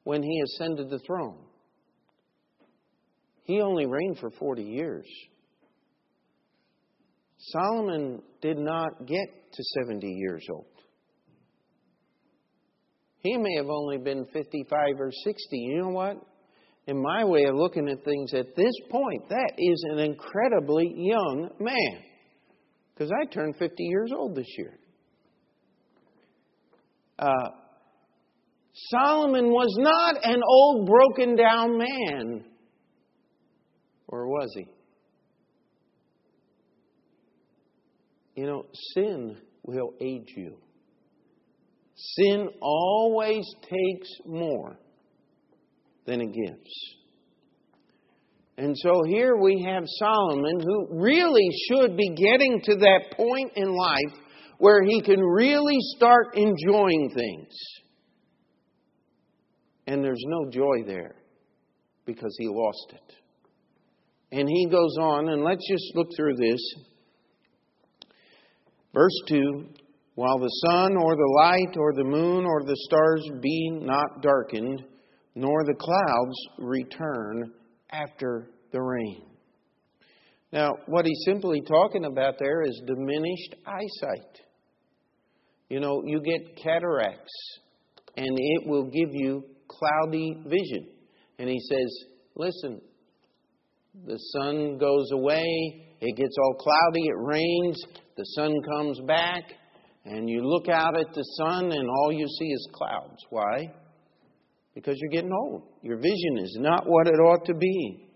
when 0.03 0.23
he 0.23 0.41
ascended 0.41 0.89
the 0.89 0.99
throne. 0.99 1.37
He 3.43 3.61
only 3.61 3.85
reigned 3.85 4.19
for 4.19 4.31
40 4.31 4.63
years. 4.63 5.05
Solomon 7.37 8.21
did 8.41 8.57
not 8.57 9.05
get 9.05 9.27
to 9.53 9.63
70 9.81 10.07
years 10.07 10.45
old. 10.49 10.65
He 13.19 13.37
may 13.37 13.55
have 13.57 13.69
only 13.69 13.97
been 13.97 14.25
55 14.33 14.99
or 14.99 15.11
60. 15.11 15.57
You 15.57 15.81
know 15.81 15.89
what? 15.89 16.17
In 16.85 17.01
my 17.01 17.23
way 17.23 17.45
of 17.45 17.55
looking 17.55 17.87
at 17.87 18.03
things 18.03 18.33
at 18.33 18.55
this 18.55 18.73
point, 18.89 19.29
that 19.29 19.53
is 19.57 19.85
an 19.89 19.99
incredibly 19.99 20.93
young 20.95 21.49
man. 21.59 22.03
Because 22.93 23.11
I 23.11 23.25
turned 23.25 23.55
50 23.57 23.83
years 23.83 24.11
old 24.15 24.35
this 24.35 24.47
year. 24.57 24.77
Uh, 27.17 27.49
Solomon 28.73 29.45
was 29.49 29.73
not 29.79 30.17
an 30.23 30.41
old, 30.45 30.87
broken 30.87 31.35
down 31.35 31.77
man. 31.77 32.43
Or 34.07 34.27
was 34.27 34.49
he? 34.55 34.67
You 38.35 38.47
know, 38.47 38.65
sin 38.93 39.37
will 39.63 39.93
age 40.01 40.33
you. 40.35 40.57
Sin 41.95 42.49
always 42.61 43.45
takes 43.61 44.09
more 44.25 44.77
than 46.05 46.21
it 46.21 46.33
gives. 46.33 46.95
And 48.57 48.75
so 48.77 49.01
here 49.07 49.35
we 49.35 49.63
have 49.67 49.83
Solomon 49.85 50.59
who 50.59 51.01
really 51.01 51.49
should 51.67 51.97
be 51.97 52.09
getting 52.09 52.61
to 52.65 52.75
that 52.75 53.15
point 53.17 53.51
in 53.55 53.75
life 53.75 54.19
where 54.59 54.83
he 54.83 55.01
can 55.01 55.19
really 55.19 55.77
start 55.95 56.35
enjoying 56.35 57.11
things. 57.15 57.53
And 59.87 60.03
there's 60.03 60.23
no 60.25 60.49
joy 60.49 60.83
there 60.85 61.15
because 62.05 62.35
he 62.37 62.47
lost 62.47 62.93
it. 62.93 63.15
And 64.31 64.47
he 64.47 64.67
goes 64.69 64.95
on, 64.99 65.29
and 65.29 65.43
let's 65.43 65.67
just 65.67 65.95
look 65.95 66.07
through 66.15 66.35
this. 66.35 66.59
Verse 68.93 69.21
2 69.27 69.67
While 70.15 70.39
the 70.39 70.61
sun 70.65 70.95
or 70.95 71.15
the 71.15 71.33
light 71.37 71.75
or 71.77 71.93
the 71.93 72.03
moon 72.03 72.45
or 72.45 72.63
the 72.63 72.77
stars 72.87 73.29
be 73.41 73.71
not 73.71 74.21
darkened, 74.21 74.83
nor 75.35 75.63
the 75.65 75.75
clouds 75.79 76.35
return 76.59 77.51
after 77.91 78.49
the 78.71 78.81
rain. 78.81 79.23
Now, 80.51 80.75
what 80.85 81.05
he's 81.05 81.23
simply 81.25 81.61
talking 81.61 82.05
about 82.05 82.35
there 82.39 82.61
is 82.61 82.81
diminished 82.85 83.55
eyesight. 83.65 84.41
You 85.69 85.79
know, 85.79 86.03
you 86.05 86.21
get 86.21 86.57
cataracts, 86.61 87.33
and 88.15 88.37
it 88.37 88.67
will 88.67 88.85
give 88.85 89.09
you 89.11 89.43
cloudy 89.67 90.37
vision. 90.45 90.87
And 91.39 91.49
he 91.49 91.59
says, 91.59 92.05
listen, 92.35 92.81
the 94.05 94.17
sun 94.17 94.77
goes 94.77 95.09
away, 95.11 95.43
it 95.99 96.15
gets 96.15 96.35
all 96.43 96.55
cloudy, 96.59 97.07
it 97.07 97.17
rains, 97.17 97.83
the 98.15 98.25
sun 98.35 98.53
comes 98.75 98.99
back, 99.07 99.43
and 100.05 100.29
you 100.29 100.41
look 100.43 100.69
out 100.69 100.99
at 100.99 101.13
the 101.15 101.23
sun, 101.37 101.71
and 101.71 101.89
all 101.89 102.11
you 102.11 102.27
see 102.27 102.45
is 102.45 102.69
clouds. 102.73 103.17
Why? 103.31 103.71
Because 104.75 104.95
you're 104.99 105.11
getting 105.11 105.31
old. 105.31 105.63
Your 105.81 105.97
vision 105.97 106.37
is 106.39 106.57
not 106.59 106.85
what 106.87 107.07
it 107.07 107.19
ought 107.19 107.45
to 107.45 107.53
be. 107.53 108.07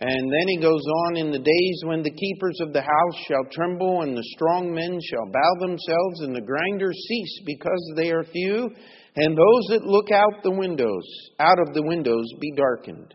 And 0.00 0.32
then 0.32 0.48
he 0.48 0.58
goes 0.60 0.82
on, 1.06 1.16
in 1.16 1.30
the 1.30 1.38
days 1.38 1.82
when 1.84 2.02
the 2.02 2.10
keepers 2.10 2.58
of 2.60 2.72
the 2.72 2.82
house 2.82 3.24
shall 3.28 3.44
tremble, 3.52 4.02
and 4.02 4.16
the 4.16 4.28
strong 4.34 4.74
men 4.74 4.98
shall 5.00 5.26
bow 5.32 5.60
themselves, 5.60 6.20
and 6.20 6.34
the 6.34 6.40
grinders 6.40 6.96
cease 7.08 7.42
because 7.46 7.92
they 7.96 8.10
are 8.10 8.24
few, 8.24 8.70
and 9.16 9.38
those 9.38 9.66
that 9.68 9.84
look 9.84 10.10
out 10.10 10.42
the 10.42 10.50
windows, 10.50 11.04
out 11.38 11.60
of 11.60 11.74
the 11.74 11.82
windows, 11.82 12.26
be 12.40 12.52
darkened. 12.56 13.14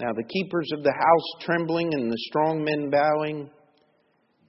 Now, 0.00 0.12
the 0.12 0.24
keepers 0.24 0.68
of 0.76 0.82
the 0.82 0.92
house 0.92 1.44
trembling 1.46 1.94
and 1.94 2.10
the 2.10 2.18
strong 2.28 2.64
men 2.64 2.90
bowing, 2.90 3.48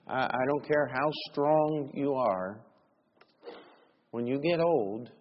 I, 0.08 0.26
I 0.26 0.46
don't 0.48 0.68
care 0.68 0.88
how 0.92 1.10
strong 1.32 1.92
you 1.94 2.16
are, 2.16 2.60
when 4.10 4.26
you 4.26 4.40
get 4.40 4.60
old, 4.60 5.12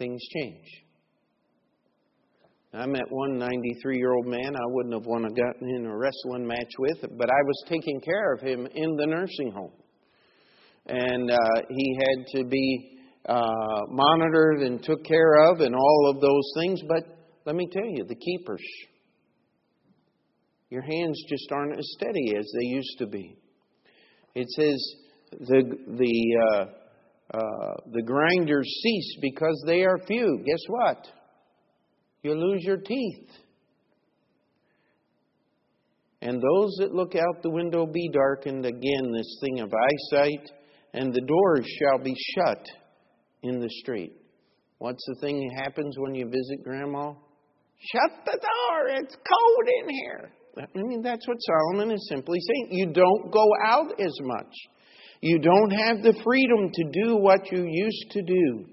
things 0.00 0.20
change. 0.34 0.66
I 2.72 2.86
met 2.86 3.04
one 3.10 3.38
93 3.38 3.98
year 3.98 4.14
old 4.14 4.26
man 4.26 4.56
I 4.56 4.66
wouldn't 4.66 4.94
have 4.94 5.06
wanted 5.06 5.34
to 5.34 5.42
gotten 5.42 5.68
in 5.76 5.86
a 5.86 5.96
wrestling 5.96 6.46
match 6.46 6.70
with, 6.78 7.00
but 7.18 7.28
I 7.28 7.42
was 7.44 7.64
taking 7.68 8.00
care 8.00 8.32
of 8.32 8.40
him 8.40 8.66
in 8.74 8.96
the 8.96 9.06
nursing 9.06 9.52
home. 9.52 9.72
And 10.86 11.30
uh, 11.30 11.62
he 11.68 11.98
had 11.98 12.38
to 12.38 12.44
be 12.48 12.98
uh, 13.28 13.80
monitored 13.88 14.62
and 14.62 14.82
took 14.82 15.04
care 15.04 15.50
of 15.50 15.60
and 15.60 15.74
all 15.74 16.12
of 16.14 16.20
those 16.20 16.50
things. 16.56 16.80
But 16.88 17.04
let 17.44 17.54
me 17.54 17.68
tell 17.70 17.84
you, 17.84 18.04
the 18.08 18.14
keepers, 18.14 18.62
your 20.70 20.82
hands 20.82 21.20
just 21.28 21.50
aren't 21.52 21.78
as 21.78 21.86
steady 21.98 22.34
as 22.38 22.50
they 22.58 22.66
used 22.66 22.98
to 22.98 23.06
be. 23.06 23.36
It 24.34 24.48
says 24.50 24.94
the, 25.40 25.62
the, 25.88 26.40
uh, 26.54 26.64
uh, 27.32 27.74
the 27.92 28.02
grinders 28.02 28.66
cease 28.82 29.16
because 29.20 29.62
they 29.66 29.82
are 29.82 29.98
few. 30.06 30.42
Guess 30.44 30.62
what? 30.68 31.06
You 32.22 32.34
lose 32.34 32.62
your 32.62 32.78
teeth. 32.78 33.28
And 36.22 36.36
those 36.36 36.76
that 36.80 36.94
look 36.94 37.14
out 37.14 37.42
the 37.42 37.50
window 37.50 37.86
be 37.86 38.10
darkened. 38.12 38.66
Again, 38.66 39.12
this 39.12 39.38
thing 39.40 39.60
of 39.60 39.72
eyesight. 39.72 40.50
And 40.92 41.14
the 41.14 41.20
doors 41.20 41.66
shall 41.78 42.02
be 42.02 42.14
shut 42.34 42.66
in 43.42 43.60
the 43.60 43.70
street. 43.80 44.12
What's 44.78 45.04
the 45.06 45.20
thing 45.20 45.38
that 45.38 45.62
happens 45.62 45.94
when 45.98 46.14
you 46.14 46.26
visit 46.26 46.64
Grandma? 46.64 47.12
Shut 47.78 48.24
the 48.26 48.38
door. 48.38 48.88
It's 48.88 49.14
cold 49.14 49.68
in 49.82 49.94
here. 49.94 50.32
I 50.58 50.82
mean, 50.82 51.00
that's 51.00 51.26
what 51.28 51.38
Solomon 51.38 51.92
is 51.92 52.06
simply 52.10 52.38
saying. 52.40 52.68
You 52.78 52.92
don't 52.92 53.30
go 53.30 53.46
out 53.64 53.92
as 54.00 54.14
much. 54.22 54.52
You 55.20 55.38
don't 55.38 55.70
have 55.70 56.02
the 56.02 56.18
freedom 56.24 56.70
to 56.72 56.84
do 56.92 57.16
what 57.16 57.52
you 57.52 57.66
used 57.68 58.10
to 58.12 58.22
do. 58.22 58.64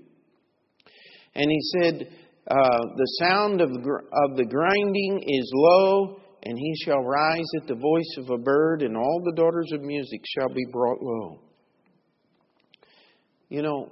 And 1.36 1.52
he 1.52 1.60
said, 1.80 2.08
uh, 2.50 2.80
The 2.96 3.18
sound 3.20 3.62
of, 3.62 3.70
of 3.70 4.38
the 4.38 4.46
grinding 4.46 5.24
is 5.28 5.52
low, 5.54 6.22
and 6.44 6.58
he 6.58 6.74
shall 6.86 7.04
rise 7.04 7.46
at 7.62 7.68
the 7.68 7.76
voice 7.76 8.16
of 8.18 8.30
a 8.30 8.42
bird, 8.42 8.82
and 8.82 8.96
all 8.96 9.22
the 9.26 9.36
daughters 9.36 9.70
of 9.74 9.82
music 9.82 10.22
shall 10.26 10.50
be 10.50 10.66
brought 10.72 11.02
low. 11.02 11.40
You 13.50 13.62
know, 13.62 13.92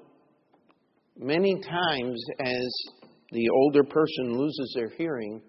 many 1.17 1.55
times 1.61 2.23
as 2.39 2.73
the 3.31 3.49
older 3.49 3.83
person 3.83 4.37
loses 4.37 4.73
their 4.75 4.89
hearing, 4.97 5.41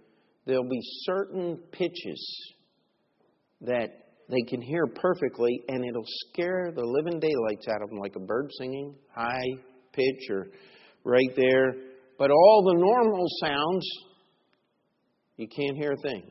there'll 0.44 0.68
be 0.68 0.80
certain 1.04 1.58
pitches 1.70 2.54
that 3.60 4.05
they 4.28 4.42
can 4.48 4.60
hear 4.60 4.86
perfectly, 4.86 5.62
and 5.68 5.84
it'll 5.84 6.04
scare 6.28 6.72
the 6.74 6.84
living 6.84 7.20
daylights 7.20 7.68
out 7.68 7.82
of 7.82 7.90
them, 7.90 7.98
like 7.98 8.16
a 8.16 8.20
bird 8.20 8.50
singing, 8.58 8.94
high 9.14 9.46
pitch 9.92 10.30
or 10.30 10.48
right 11.04 11.30
there. 11.36 11.74
But 12.18 12.30
all 12.30 12.64
the 12.66 12.80
normal 12.80 13.26
sounds, 13.40 13.86
you 15.36 15.46
can't 15.48 15.76
hear 15.76 15.92
a 15.92 16.08
thing. 16.08 16.30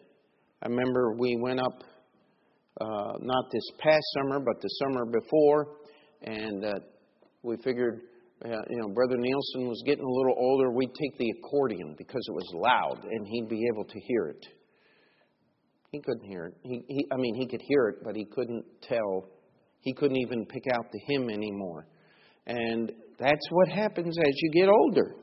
I 0.62 0.67
remember 0.67 1.15
we 1.17 1.38
went 1.39 1.60
up, 1.60 1.84
uh, 2.81 3.13
not 3.21 3.45
this 3.53 3.63
past 3.79 4.03
summer, 4.17 4.39
but 4.39 4.62
the 4.62 4.69
summer 4.81 5.05
before, 5.05 5.77
and 6.23 6.65
uh, 6.65 6.73
we 7.43 7.55
figured, 7.63 8.01
uh, 8.43 8.49
you 8.49 8.77
know, 8.77 8.89
Brother 8.89 9.17
Nielsen 9.17 9.67
was 9.67 9.81
getting 9.86 10.03
a 10.03 10.10
little 10.10 10.36
older. 10.38 10.71
We'd 10.71 10.93
take 10.99 11.17
the 11.17 11.31
accordion 11.38 11.95
because 11.97 12.27
it 12.27 12.34
was 12.34 12.51
loud, 12.55 13.05
and 13.10 13.27
he'd 13.27 13.47
be 13.47 13.63
able 13.73 13.86
to 13.86 13.99
hear 13.99 14.27
it. 14.27 14.45
He 15.95 16.01
couldn't 16.01 16.27
hear 16.27 16.47
it. 16.47 16.55
He, 16.62 16.84
he, 16.89 17.08
I 17.10 17.15
mean, 17.15 17.36
he 17.36 17.47
could 17.47 17.62
hear 17.62 17.88
it, 17.88 18.03
but 18.03 18.17
he 18.17 18.25
couldn't 18.25 18.65
tell. 18.81 19.29
He 19.79 19.93
couldn't 19.93 20.17
even 20.17 20.45
pick 20.45 20.63
out 20.73 20.91
the 20.91 20.99
hymn 21.08 21.29
anymore. 21.29 21.88
And 22.45 22.91
that's 23.17 23.47
what 23.49 23.69
happens 23.69 24.17
as 24.17 24.34
you 24.41 24.51
get 24.51 24.67
older. 24.67 25.15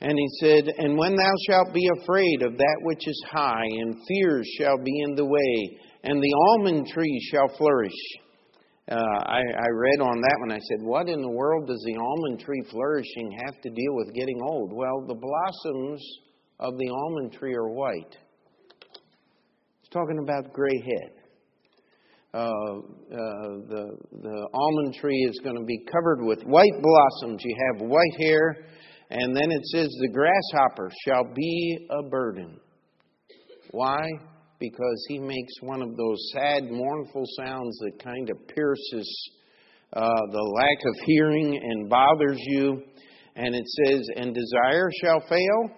And 0.00 0.16
he 0.16 0.28
said, 0.38 0.72
And 0.78 0.96
when 0.96 1.16
thou 1.16 1.32
shalt 1.48 1.74
be 1.74 1.88
afraid 2.00 2.42
of 2.42 2.56
that 2.56 2.78
which 2.82 3.08
is 3.08 3.24
high, 3.28 3.66
and 3.66 3.96
fears 4.06 4.48
shall 4.56 4.78
be 4.84 5.00
in 5.00 5.16
the 5.16 5.26
way, 5.26 5.78
and 6.04 6.22
the 6.22 6.34
almond 6.50 6.86
tree 6.94 7.28
shall 7.32 7.48
flourish. 7.56 7.90
Uh, 8.88 8.94
I, 8.94 9.40
I 9.40 9.68
read 9.74 10.00
on 10.00 10.20
that 10.20 10.36
one, 10.38 10.52
I 10.52 10.60
said, 10.60 10.86
What 10.86 11.08
in 11.08 11.20
the 11.20 11.28
world 11.28 11.66
does 11.66 11.82
the 11.84 11.98
almond 11.98 12.38
tree 12.38 12.62
flourishing 12.70 13.36
have 13.44 13.60
to 13.62 13.70
deal 13.70 13.94
with 13.96 14.14
getting 14.14 14.38
old? 14.44 14.72
Well, 14.72 15.04
the 15.08 15.18
blossoms 15.18 16.00
of 16.60 16.78
the 16.78 16.88
almond 16.88 17.32
tree 17.32 17.54
are 17.54 17.68
white. 17.68 18.16
Talking 19.90 20.18
about 20.22 20.52
gray 20.52 20.82
head. 20.84 21.12
Uh, 22.34 22.38
uh, 22.38 22.80
the, 23.10 23.96
the 24.20 24.48
almond 24.52 24.94
tree 25.00 25.26
is 25.30 25.40
going 25.42 25.56
to 25.56 25.64
be 25.64 25.82
covered 25.90 26.22
with 26.22 26.42
white 26.42 26.82
blossoms. 26.82 27.40
You 27.42 27.56
have 27.72 27.88
white 27.88 28.20
hair, 28.20 28.66
and 29.08 29.34
then 29.34 29.50
it 29.50 29.64
says, 29.64 29.88
The 29.88 30.12
grasshopper 30.12 30.90
shall 31.06 31.24
be 31.34 31.88
a 31.90 32.02
burden. 32.10 32.60
Why? 33.70 34.06
Because 34.60 35.06
he 35.08 35.18
makes 35.18 35.52
one 35.62 35.80
of 35.80 35.96
those 35.96 36.30
sad, 36.34 36.64
mournful 36.70 37.24
sounds 37.38 37.78
that 37.78 38.04
kind 38.04 38.28
of 38.28 38.36
pierces 38.46 39.30
uh, 39.94 40.20
the 40.30 40.52
lack 40.54 40.78
of 40.84 41.06
hearing 41.06 41.56
and 41.56 41.88
bothers 41.88 42.38
you. 42.40 42.82
And 43.36 43.54
it 43.54 43.64
says, 43.86 44.06
And 44.16 44.34
desire 44.34 44.90
shall 45.02 45.20
fail, 45.30 45.70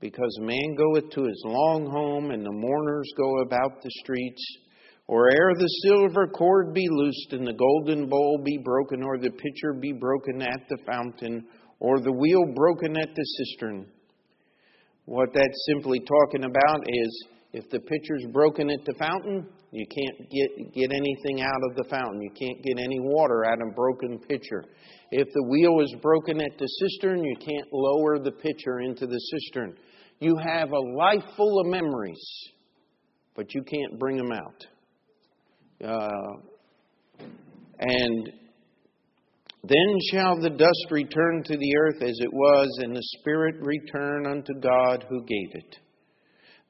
because 0.00 0.38
man 0.40 0.76
goeth 0.76 1.10
to 1.10 1.24
his 1.24 1.42
long 1.44 1.86
home, 1.86 2.30
and 2.30 2.44
the 2.44 2.52
mourners 2.52 3.12
go 3.16 3.40
about 3.40 3.82
the 3.82 3.90
streets. 4.00 4.42
Or 5.06 5.28
ere 5.28 5.54
the 5.58 5.68
silver 5.88 6.28
cord 6.28 6.72
be 6.72 6.86
loosed, 6.88 7.32
and 7.32 7.46
the 7.46 7.52
golden 7.52 8.08
bowl 8.08 8.40
be 8.44 8.58
broken, 8.64 9.02
or 9.02 9.18
the 9.18 9.30
pitcher 9.30 9.74
be 9.80 9.92
broken 9.92 10.40
at 10.40 10.60
the 10.68 10.78
fountain, 10.86 11.44
or 11.80 12.00
the 12.00 12.12
wheel 12.12 12.44
broken 12.54 12.96
at 12.96 13.14
the 13.14 13.24
cistern. 13.24 13.86
What 15.06 15.30
that's 15.34 15.66
simply 15.66 16.00
talking 16.00 16.44
about 16.44 16.84
is 16.86 17.24
if 17.52 17.68
the 17.70 17.80
pitcher's 17.80 18.24
broken 18.32 18.70
at 18.70 18.84
the 18.84 18.94
fountain, 18.98 19.44
you 19.72 19.86
can't 19.86 20.30
get, 20.30 20.72
get 20.72 20.92
anything 20.92 21.42
out 21.42 21.60
of 21.68 21.76
the 21.76 21.84
fountain. 21.90 22.22
You 22.22 22.30
can't 22.30 22.62
get 22.62 22.78
any 22.78 23.00
water 23.00 23.44
out 23.44 23.60
of 23.60 23.68
a 23.68 23.74
broken 23.74 24.20
pitcher. 24.28 24.64
If 25.10 25.26
the 25.34 25.42
wheel 25.48 25.80
is 25.80 25.92
broken 26.00 26.40
at 26.40 26.56
the 26.58 26.66
cistern, 26.66 27.24
you 27.24 27.36
can't 27.40 27.66
lower 27.72 28.20
the 28.20 28.30
pitcher 28.30 28.80
into 28.80 29.06
the 29.06 29.18
cistern. 29.18 29.74
You 30.20 30.36
have 30.36 30.70
a 30.70 30.78
life 30.78 31.24
full 31.36 31.60
of 31.60 31.66
memories, 31.66 32.22
but 33.34 33.54
you 33.54 33.62
can't 33.62 33.98
bring 33.98 34.18
them 34.18 34.32
out. 34.32 34.66
Uh, 35.82 37.24
and 37.78 38.32
then 39.64 39.98
shall 40.12 40.38
the 40.40 40.50
dust 40.50 40.86
return 40.90 41.42
to 41.44 41.56
the 41.56 41.76
earth 41.78 42.02
as 42.02 42.18
it 42.20 42.32
was, 42.32 42.68
and 42.82 42.94
the 42.94 43.02
spirit 43.18 43.56
return 43.60 44.26
unto 44.26 44.52
God 44.60 45.06
who 45.08 45.24
gave 45.24 45.54
it. 45.54 45.76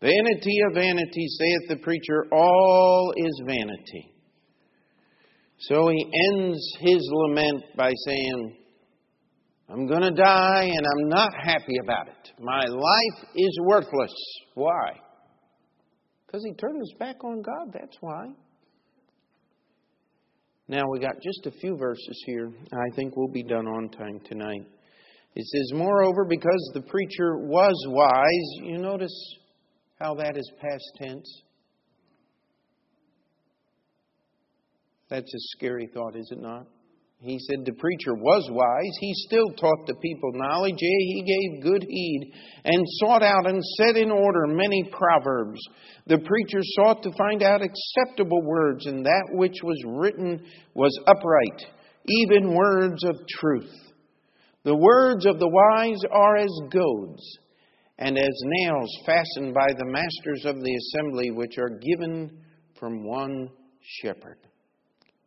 Vanity 0.00 0.58
of 0.68 0.74
vanities, 0.74 1.36
saith 1.38 1.68
the 1.68 1.82
preacher, 1.82 2.26
all 2.32 3.12
is 3.16 3.42
vanity. 3.44 4.14
So 5.58 5.88
he 5.88 6.04
ends 6.32 6.58
his 6.80 7.06
lament 7.12 7.64
by 7.76 7.92
saying, 8.06 8.56
I'm 9.70 9.86
going 9.86 10.02
to 10.02 10.10
die 10.10 10.64
and 10.64 10.84
I'm 10.84 11.08
not 11.08 11.32
happy 11.44 11.76
about 11.82 12.08
it. 12.08 12.32
My 12.40 12.64
life 12.64 13.28
is 13.36 13.58
worthless. 13.62 14.12
Why? 14.54 14.98
Because 16.26 16.44
he 16.44 16.54
turned 16.54 16.80
his 16.80 16.92
back 16.98 17.22
on 17.22 17.40
God, 17.42 17.72
that's 17.72 17.96
why. 18.00 18.26
Now 20.66 20.84
we 20.90 20.98
got 20.98 21.14
just 21.22 21.46
a 21.46 21.52
few 21.60 21.76
verses 21.76 22.22
here. 22.26 22.50
I 22.72 22.96
think 22.96 23.16
we'll 23.16 23.28
be 23.28 23.44
done 23.44 23.66
on 23.66 23.90
time 23.90 24.20
tonight. 24.24 24.66
It 25.36 25.46
says, 25.46 25.78
Moreover, 25.78 26.24
because 26.24 26.70
the 26.74 26.82
preacher 26.82 27.38
was 27.38 27.74
wise, 27.88 28.68
you 28.68 28.78
notice 28.78 29.14
how 30.00 30.14
that 30.14 30.36
is 30.36 30.50
past 30.60 30.84
tense? 31.00 31.42
That's 35.08 35.32
a 35.32 35.38
scary 35.56 35.88
thought, 35.92 36.16
is 36.16 36.28
it 36.32 36.40
not? 36.40 36.66
He 37.22 37.38
said 37.38 37.66
the 37.66 37.74
preacher 37.74 38.14
was 38.14 38.48
wise. 38.50 38.96
He 38.98 39.12
still 39.26 39.50
taught 39.50 39.86
the 39.86 39.94
people 39.96 40.32
knowledge. 40.32 40.76
Yea, 40.78 40.88
he 40.88 41.22
gave 41.22 41.62
good 41.62 41.84
heed 41.86 42.32
and 42.64 42.82
sought 42.98 43.22
out 43.22 43.46
and 43.46 43.62
set 43.76 43.98
in 43.98 44.10
order 44.10 44.46
many 44.46 44.90
proverbs. 44.90 45.60
The 46.06 46.18
preacher 46.18 46.60
sought 46.62 47.02
to 47.02 47.12
find 47.18 47.42
out 47.42 47.60
acceptable 47.60 48.40
words, 48.42 48.86
and 48.86 49.04
that 49.04 49.28
which 49.32 49.58
was 49.62 49.76
written 49.86 50.46
was 50.74 50.98
upright, 51.06 51.70
even 52.08 52.54
words 52.54 53.04
of 53.04 53.16
truth. 53.28 53.70
The 54.64 54.76
words 54.76 55.26
of 55.26 55.38
the 55.38 55.48
wise 55.48 56.00
are 56.10 56.36
as 56.38 56.60
goads, 56.70 57.38
and 57.98 58.16
as 58.16 58.42
nails 58.44 58.98
fastened 59.04 59.52
by 59.52 59.68
the 59.76 59.84
masters 59.84 60.46
of 60.46 60.56
the 60.62 60.74
assembly, 60.74 61.32
which 61.32 61.58
are 61.58 61.78
given 61.80 62.40
from 62.78 63.04
one 63.04 63.50
shepherd. 64.00 64.38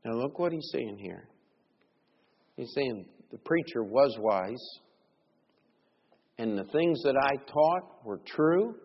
Now, 0.03 0.13
look 0.13 0.39
what 0.39 0.51
he's 0.51 0.69
saying 0.73 0.97
here. 0.97 1.27
He's 2.55 2.71
saying 2.73 3.05
the 3.31 3.37
preacher 3.39 3.83
was 3.83 4.15
wise, 4.19 4.63
and 6.37 6.57
the 6.57 6.65
things 6.71 7.01
that 7.03 7.15
I 7.17 7.35
taught 7.51 8.05
were 8.05 8.21
true, 8.25 8.75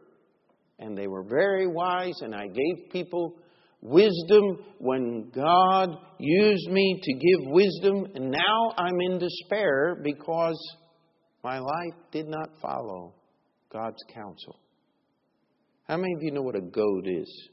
and 0.78 0.96
they 0.96 1.07
were 1.07 1.24
very 1.24 1.66
wise, 1.66 2.20
and 2.20 2.35
I 2.35 2.46
gave 2.46 2.90
people 2.90 3.35
wisdom 3.81 4.59
when 4.78 5.31
God 5.35 5.90
used 6.18 6.70
me 6.70 7.00
to 7.02 7.12
give 7.12 7.52
wisdom, 7.52 8.07
and 8.14 8.31
now 8.31 8.72
I'm 8.76 9.00
in 9.00 9.18
despair 9.18 10.00
because 10.02 10.59
my 11.44 11.59
life 11.59 11.94
did 12.11 12.28
not 12.28 12.48
follow 12.61 13.14
God's 13.72 14.02
counsel. 14.14 14.59
How 15.87 15.96
many 15.96 16.14
of 16.14 16.22
you 16.22 16.33
know 16.33 16.42
what 16.42 16.57
a 16.57 16.61
goad 16.61 17.07
is? 17.07 17.48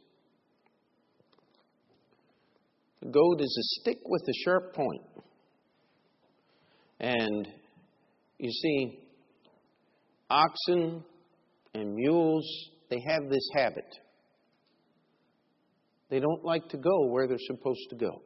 A 3.02 3.06
goad 3.06 3.42
is 3.42 3.58
a 3.60 3.82
stick 3.82 4.00
with 4.06 4.24
a 4.28 4.34
sharp 4.44 4.74
point. 4.74 5.02
And 7.06 7.48
you 8.40 8.50
see, 8.50 9.00
oxen 10.28 11.04
and 11.76 11.94
mules, 11.94 12.44
they 12.90 13.00
have 13.08 13.30
this 13.30 13.48
habit. 13.56 13.86
They 16.10 16.20
don't 16.20 16.44
like 16.44 16.68
to 16.70 16.78
go 16.78 17.06
where 17.10 17.28
they're 17.28 17.38
supposed 17.46 17.88
to 17.92 17.96
go. 17.96 18.24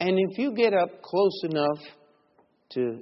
And 0.00 0.18
if 0.18 0.38
you 0.38 0.54
get 0.54 0.72
up 0.72 1.02
close 1.02 1.42
enough 1.44 1.80
to 2.70 3.00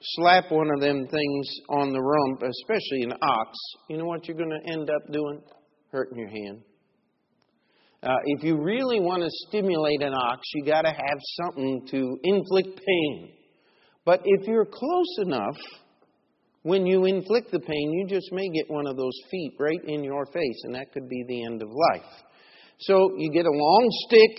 slap 0.00 0.50
one 0.50 0.70
of 0.74 0.80
them 0.80 1.06
things 1.06 1.48
on 1.68 1.92
the 1.92 2.00
rump, 2.00 2.42
especially 2.42 3.02
an 3.02 3.12
ox, 3.20 3.58
you 3.90 3.98
know 3.98 4.06
what 4.06 4.26
you're 4.26 4.36
going 4.38 4.62
to 4.64 4.72
end 4.72 4.88
up 4.88 5.12
doing? 5.12 5.42
Hurting 5.92 6.18
your 6.18 6.30
hand. 6.30 6.62
Uh, 8.02 8.16
if 8.24 8.42
you 8.44 8.56
really 8.62 9.00
want 9.00 9.22
to 9.22 9.28
stimulate 9.48 10.00
an 10.00 10.14
ox, 10.14 10.40
you 10.54 10.64
got 10.64 10.82
to 10.82 10.90
have 10.90 11.18
something 11.42 11.86
to 11.90 12.18
inflict 12.22 12.80
pain. 12.80 13.43
But 14.04 14.20
if 14.24 14.46
you're 14.46 14.66
close 14.66 15.18
enough, 15.18 15.56
when 16.62 16.86
you 16.86 17.04
inflict 17.04 17.50
the 17.52 17.60
pain, 17.60 17.92
you 17.92 18.06
just 18.08 18.30
may 18.32 18.48
get 18.48 18.70
one 18.70 18.86
of 18.86 18.96
those 18.96 19.18
feet 19.30 19.54
right 19.58 19.80
in 19.86 20.02
your 20.02 20.26
face, 20.26 20.60
and 20.64 20.74
that 20.74 20.92
could 20.92 21.08
be 21.08 21.24
the 21.28 21.44
end 21.44 21.62
of 21.62 21.68
life. 21.68 22.10
So 22.80 23.12
you 23.16 23.30
get 23.32 23.46
a 23.46 23.50
long 23.50 23.88
stick 24.08 24.30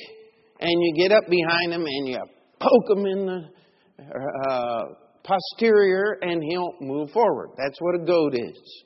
and 0.60 0.72
you 0.72 0.94
get 0.98 1.12
up 1.12 1.24
behind 1.30 1.74
him 1.74 1.86
and 1.86 2.08
you 2.08 2.20
poke 2.60 2.98
him 2.98 3.06
in 3.06 3.26
the 3.26 4.50
uh, 4.50 4.82
posterior 5.24 6.18
and 6.22 6.44
he'll 6.50 6.74
move 6.82 7.12
forward. 7.12 7.50
That's 7.58 7.78
what 7.80 8.02
a 8.02 8.06
goad 8.06 8.36
is. 8.36 8.84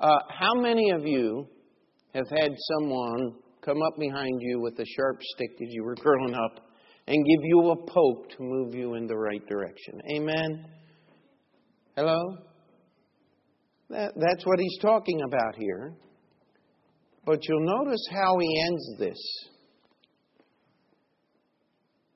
Uh, 0.00 0.18
how 0.28 0.54
many 0.54 0.90
of 0.90 1.06
you 1.06 1.46
have 2.14 2.28
had 2.28 2.50
someone 2.74 3.34
come 3.64 3.80
up 3.82 3.98
behind 3.98 4.40
you 4.40 4.60
with 4.60 4.78
a 4.78 4.84
sharp 4.96 5.20
stick 5.34 5.50
as 5.52 5.68
you 5.70 5.84
were 5.84 5.94
growing 5.94 6.34
up 6.34 6.64
and 7.06 7.16
give 7.24 7.44
you 7.44 7.70
a 7.70 7.76
poke 7.76 8.30
to 8.30 8.42
move 8.42 8.74
you 8.74 8.94
in 8.94 9.06
the 9.06 9.16
right 9.16 9.46
direction? 9.48 10.00
Amen? 10.14 10.66
Hello? 11.96 12.36
That, 13.90 14.12
that's 14.16 14.46
what 14.46 14.58
he's 14.58 14.78
talking 14.80 15.20
about 15.26 15.56
here. 15.56 15.94
But 17.24 17.40
you'll 17.46 17.84
notice 17.84 18.06
how 18.10 18.38
he 18.38 18.62
ends 18.66 18.98
this. 18.98 19.18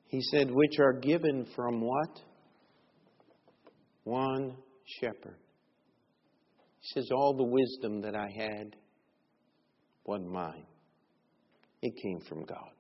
He 0.09 0.21
said, 0.23 0.51
which 0.51 0.79
are 0.81 0.95
given 0.95 1.47
from 1.55 1.81
what? 1.81 2.21
One 4.05 4.57
shepherd. 5.01 5.37
He 6.81 7.01
says, 7.01 7.11
All 7.13 7.35
the 7.37 7.45
wisdom 7.45 8.01
that 8.03 8.15
I 8.15 8.29
had 8.31 8.77
wasn't 10.05 10.31
mine, 10.31 10.67
it 11.83 11.93
came 12.03 12.21
from 12.29 12.45
God. 12.45 12.71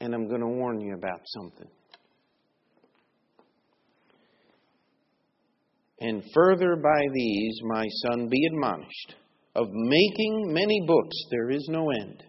And 0.00 0.14
I'm 0.14 0.28
going 0.28 0.40
to 0.40 0.46
warn 0.46 0.80
you 0.80 0.94
about 0.94 1.20
something. 1.24 1.68
And 6.00 6.22
further 6.32 6.76
by 6.76 7.02
these, 7.12 7.60
my 7.64 7.86
son, 8.06 8.28
be 8.28 8.46
admonished. 8.46 9.14
Of 9.54 9.66
making 9.70 10.52
many 10.52 10.84
books 10.86 11.16
there 11.30 11.50
is 11.50 11.66
no 11.68 11.90
end, 11.90 12.22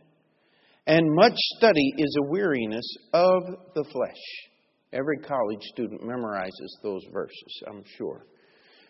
and 0.87 1.15
much 1.15 1.35
study 1.57 1.93
is 1.97 2.17
a 2.19 2.29
weariness 2.31 2.97
of 3.13 3.43
the 3.75 3.83
flesh. 3.83 4.49
Every 4.91 5.19
college 5.19 5.61
student 5.61 6.01
memorizes 6.01 6.81
those 6.81 7.03
verses, 7.13 7.63
I'm 7.67 7.83
sure. 7.97 8.25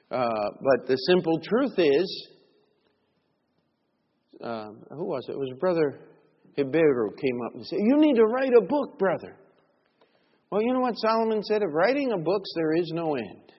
Uh, 0.09 0.23
but 0.61 0.87
the 0.87 0.95
simple 0.95 1.39
truth 1.41 1.73
is, 1.77 2.27
uh, 4.41 4.69
who 4.91 5.05
was 5.05 5.25
it? 5.27 5.33
It 5.33 5.39
was 5.39 5.53
Brother 5.59 5.99
Hiberu 6.57 7.17
came 7.17 7.41
up 7.45 7.55
and 7.55 7.65
said, 7.65 7.79
You 7.81 7.97
need 7.97 8.15
to 8.15 8.25
write 8.25 8.53
a 8.57 8.61
book, 8.61 8.97
brother. 8.99 9.37
Well, 10.51 10.61
you 10.61 10.73
know 10.73 10.81
what 10.81 10.95
Solomon 10.97 11.43
said? 11.43 11.63
Of 11.63 11.71
writing 11.71 12.11
a 12.11 12.17
book, 12.17 12.43
there 12.55 12.73
is 12.73 12.91
no 12.93 13.15
end. 13.15 13.51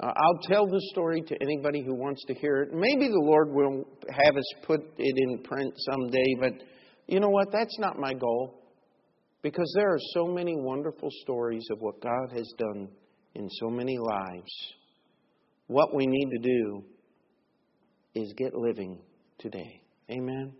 Uh, 0.00 0.12
I'll 0.14 0.40
tell 0.42 0.66
the 0.66 0.80
story 0.92 1.22
to 1.22 1.36
anybody 1.40 1.82
who 1.82 1.94
wants 1.94 2.22
to 2.26 2.34
hear 2.34 2.62
it. 2.62 2.74
Maybe 2.74 3.08
the 3.08 3.22
Lord 3.22 3.52
will 3.52 3.84
have 4.10 4.36
us 4.36 4.54
put 4.66 4.80
it 4.98 5.14
in 5.16 5.42
print 5.42 5.72
someday, 5.90 6.34
but 6.40 6.52
you 7.06 7.20
know 7.20 7.28
what? 7.28 7.48
That's 7.52 7.78
not 7.78 7.98
my 7.98 8.12
goal. 8.12 8.60
Because 9.42 9.70
there 9.76 9.92
are 9.92 9.98
so 10.14 10.26
many 10.26 10.54
wonderful 10.56 11.10
stories 11.22 11.66
of 11.70 11.78
what 11.80 12.00
God 12.02 12.32
has 12.34 12.50
done 12.58 12.88
in 13.34 13.48
so 13.60 13.68
many 13.68 13.98
lives. 13.98 14.50
What 15.66 15.94
we 15.94 16.06
need 16.06 16.30
to 16.30 16.38
do 16.38 16.84
is 18.14 18.32
get 18.36 18.54
living 18.54 18.98
today. 19.38 19.82
Amen. 20.10 20.52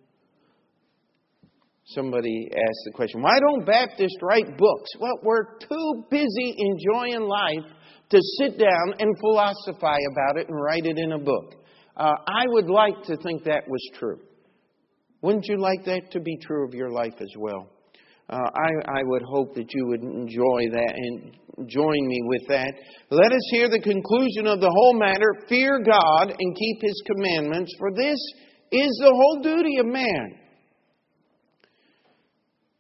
Somebody 1.87 2.49
asked 2.51 2.83
the 2.87 2.93
question, 2.95 3.21
why 3.21 3.39
don't 3.41 3.67
Baptists 3.67 4.17
write 4.23 4.57
books? 4.57 4.91
Well, 4.99 5.19
we're 5.23 5.59
too 5.59 6.05
busy 6.11 6.55
enjoying 6.57 7.29
life 7.29 7.71
to 8.09 8.19
sit 8.39 8.59
down 8.59 8.95
and 8.99 9.15
philosophize 9.21 10.01
about 10.13 10.39
it 10.39 10.49
and 10.49 10.59
write 10.59 10.87
it 10.87 10.99
in 10.99 11.13
a 11.13 11.19
book. 11.19 11.55
Uh, 11.97 12.15
I 12.27 12.47
would 12.47 12.71
like 12.71 13.03
to 13.05 13.17
think 13.19 13.45
that 13.45 13.69
was 13.69 13.91
true. 13.99 14.19
Wouldn't 15.21 15.47
you 15.47 15.59
like 15.59 15.85
that 15.85 16.11
to 16.13 16.21
be 16.21 16.39
true 16.39 16.67
of 16.67 16.75
your 16.75 16.91
life 16.91 17.15
as 17.21 17.33
well? 17.39 17.69
Uh, 18.31 18.37
I, 18.37 19.01
I 19.01 19.03
would 19.03 19.23
hope 19.23 19.55
that 19.55 19.73
you 19.75 19.87
would 19.87 20.03
enjoy 20.03 20.71
that 20.73 20.95
and 20.97 21.69
join 21.69 22.09
me 22.09 22.21
with 22.25 22.49
that. 22.49 22.73
Let 23.11 23.33
us 23.33 23.49
hear 23.51 23.69
the 23.69 23.81
conclusion 23.81 24.47
of 24.47 24.61
the 24.61 24.71
whole 24.71 24.95
matter. 24.95 25.35
Fear 25.49 25.81
God 25.85 26.35
and 26.39 26.57
keep 26.57 26.81
His 26.81 27.03
commandments, 27.07 27.75
for 27.79 27.93
this 27.93 28.19
is 28.73 29.01
the 29.03 29.13
whole 29.15 29.41
duty 29.43 29.77
of 29.79 29.87
man. 29.87 30.44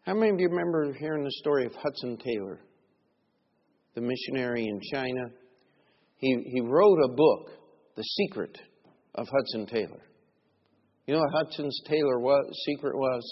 How 0.05 0.13
many 0.13 0.33
of 0.33 0.39
you 0.39 0.49
remember 0.51 0.93
hearing 0.93 1.25
the 1.25 1.33
story 1.33 1.65
of 1.65 1.73
Hudson 1.77 2.19
Taylor, 2.19 2.61
the 3.95 4.03
missionary 4.03 4.67
in 4.67 4.79
China? 4.93 5.31
He, 6.19 6.37
he 6.45 6.61
wrote 6.61 6.99
a 7.03 7.09
book, 7.09 7.49
The 7.97 8.03
Secret 8.03 8.55
of 9.15 9.27
Hudson 9.29 9.65
Taylor. 9.65 10.03
You 11.07 11.15
know 11.15 11.21
what 11.21 11.47
Hudson's 11.47 11.81
Taylor 11.89 12.21
was, 12.21 12.45
secret 12.67 12.95
was? 12.99 13.23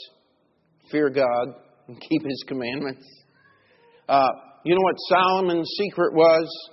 Fear 0.90 1.10
God 1.10 1.54
and 1.88 2.00
keep 2.08 2.22
His 2.24 2.42
commandments. 2.48 3.06
Uh, 4.08 4.30
you 4.64 4.74
know 4.74 4.80
what 4.80 4.96
Solomon's 5.10 5.70
secret 5.76 6.14
was? 6.14 6.70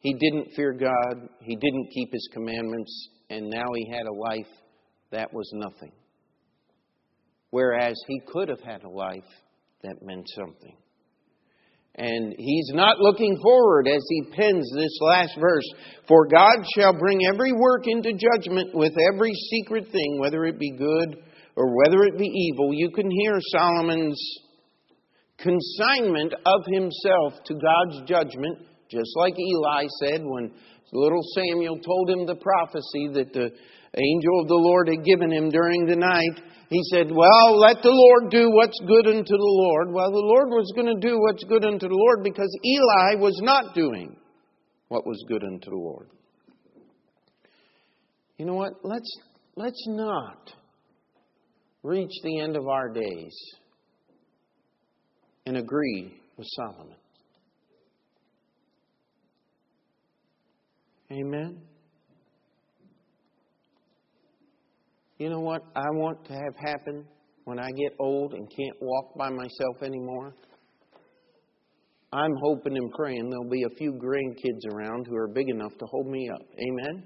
He 0.00 0.14
didn't 0.14 0.54
fear 0.56 0.72
God, 0.72 1.28
he 1.42 1.56
didn't 1.56 1.90
keep 1.92 2.10
His 2.10 2.26
commandments, 2.32 3.10
and 3.28 3.50
now 3.50 3.66
he 3.74 3.90
had 3.92 4.06
a 4.06 4.14
life 4.14 4.50
that 5.10 5.30
was 5.34 5.50
nothing. 5.52 5.92
Whereas 7.50 7.94
he 8.06 8.20
could 8.26 8.48
have 8.48 8.60
had 8.60 8.84
a 8.84 8.90
life 8.90 9.24
that 9.82 10.02
meant 10.02 10.28
something. 10.34 10.76
And 11.94 12.34
he's 12.38 12.70
not 12.74 12.98
looking 13.00 13.36
forward 13.42 13.88
as 13.88 14.04
he 14.08 14.30
pens 14.36 14.70
this 14.74 14.98
last 15.00 15.36
verse. 15.40 15.64
For 16.06 16.28
God 16.28 16.64
shall 16.76 16.96
bring 16.96 17.26
every 17.26 17.52
work 17.52 17.86
into 17.86 18.12
judgment 18.12 18.70
with 18.72 18.92
every 19.12 19.32
secret 19.32 19.90
thing, 19.90 20.18
whether 20.20 20.44
it 20.44 20.60
be 20.60 20.70
good 20.70 21.16
or 21.56 21.76
whether 21.76 22.04
it 22.04 22.16
be 22.16 22.26
evil. 22.26 22.72
You 22.72 22.90
can 22.90 23.10
hear 23.10 23.38
Solomon's 23.52 24.20
consignment 25.38 26.34
of 26.34 26.60
himself 26.66 27.42
to 27.46 27.54
God's 27.54 28.08
judgment, 28.08 28.58
just 28.88 29.10
like 29.16 29.34
Eli 29.36 29.86
said 30.04 30.20
when 30.22 30.52
little 30.92 31.22
Samuel 31.34 31.78
told 31.78 32.10
him 32.10 32.26
the 32.26 32.36
prophecy 32.36 33.08
that 33.14 33.32
the 33.32 33.50
angel 33.96 34.40
of 34.40 34.48
the 34.48 34.54
Lord 34.54 34.88
had 34.88 35.04
given 35.04 35.32
him 35.32 35.50
during 35.50 35.86
the 35.86 35.96
night. 35.96 36.42
He 36.68 36.80
said, 36.90 37.10
Well, 37.10 37.58
let 37.58 37.82
the 37.82 37.90
Lord 37.90 38.30
do 38.30 38.50
what's 38.50 38.78
good 38.86 39.06
unto 39.06 39.24
the 39.24 39.36
Lord. 39.38 39.92
Well, 39.92 40.10
the 40.10 40.18
Lord 40.18 40.48
was 40.48 40.70
going 40.74 40.94
to 40.94 41.00
do 41.00 41.18
what's 41.18 41.44
good 41.44 41.64
unto 41.64 41.88
the 41.88 41.94
Lord 41.94 42.22
because 42.22 42.54
Eli 42.64 43.20
was 43.20 43.38
not 43.42 43.74
doing 43.74 44.16
what 44.88 45.06
was 45.06 45.24
good 45.28 45.42
unto 45.44 45.70
the 45.70 45.76
Lord. 45.76 46.08
You 48.36 48.44
know 48.44 48.54
what? 48.54 48.72
Let's, 48.82 49.10
let's 49.56 49.82
not 49.88 50.52
reach 51.82 52.12
the 52.22 52.40
end 52.40 52.56
of 52.56 52.68
our 52.68 52.90
days 52.90 53.34
and 55.46 55.56
agree 55.56 56.20
with 56.36 56.46
Solomon. 56.50 56.96
Amen. 61.10 61.62
You 65.18 65.30
know 65.30 65.40
what 65.40 65.62
I 65.74 65.90
want 65.94 66.24
to 66.26 66.32
have 66.32 66.54
happen 66.56 67.04
when 67.44 67.58
I 67.58 67.70
get 67.72 67.92
old 67.98 68.34
and 68.34 68.48
can't 68.56 68.76
walk 68.80 69.16
by 69.18 69.28
myself 69.30 69.82
anymore? 69.82 70.32
I'm 72.12 72.30
hoping 72.40 72.76
and 72.76 72.90
praying 72.92 73.28
there'll 73.28 73.50
be 73.50 73.64
a 73.64 73.76
few 73.76 73.94
grandkids 73.94 74.72
around 74.72 75.08
who 75.08 75.16
are 75.16 75.26
big 75.26 75.48
enough 75.48 75.76
to 75.78 75.86
hold 75.86 76.06
me 76.06 76.30
up. 76.32 76.40
Amen? 76.56 77.02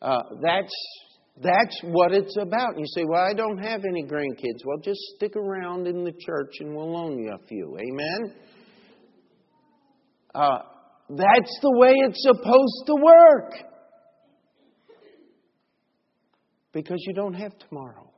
Uh, 0.00 0.22
that's 0.42 0.72
that's 1.42 1.78
what 1.84 2.12
it's 2.12 2.36
about. 2.38 2.78
You 2.78 2.86
say, 2.94 3.04
Well, 3.06 3.22
I 3.22 3.34
don't 3.34 3.58
have 3.58 3.84
any 3.84 4.04
grandkids. 4.04 4.64
Well, 4.64 4.78
just 4.82 5.00
stick 5.16 5.36
around 5.36 5.86
in 5.86 6.04
the 6.04 6.12
church 6.24 6.54
and 6.60 6.74
we'll 6.74 6.90
loan 6.90 7.18
you 7.18 7.32
a 7.32 7.46
few. 7.46 7.76
Amen? 7.78 8.34
Uh, 10.34 10.58
that's 11.10 11.58
the 11.60 11.72
way 11.76 11.92
it's 11.96 12.22
supposed 12.22 12.86
to 12.86 12.94
work 12.94 13.69
because 16.72 16.98
you 17.06 17.14
don't 17.14 17.34
have 17.34 17.52
tomorrow. 17.68 18.10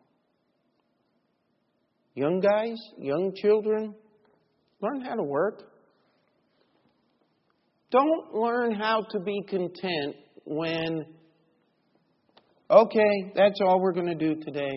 Young 2.15 2.41
guys, 2.41 2.77
young 2.99 3.33
children, 3.35 3.95
learn 4.81 5.01
how 5.01 5.15
to 5.15 5.23
work. 5.23 5.63
Don't 7.91 8.35
learn 8.35 8.75
how 8.75 9.03
to 9.11 9.21
be 9.21 9.43
content 9.49 10.17
when, 10.45 11.05
okay, 12.71 13.33
that's 13.35 13.61
all 13.61 13.81
we're 13.81 13.93
going 13.93 14.07
to 14.07 14.15
do 14.15 14.43
today. 14.43 14.73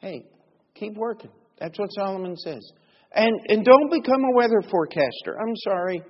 Hey, 0.00 0.24
keep 0.74 0.94
working. 0.96 1.30
That's 1.60 1.78
what 1.78 1.88
Solomon 1.96 2.36
says. 2.36 2.72
And, 3.12 3.32
and 3.48 3.64
don't 3.64 3.90
become 3.90 4.22
a 4.22 4.36
weather 4.36 4.62
forecaster. 4.70 5.36
I'm 5.40 5.56
sorry. 5.64 6.02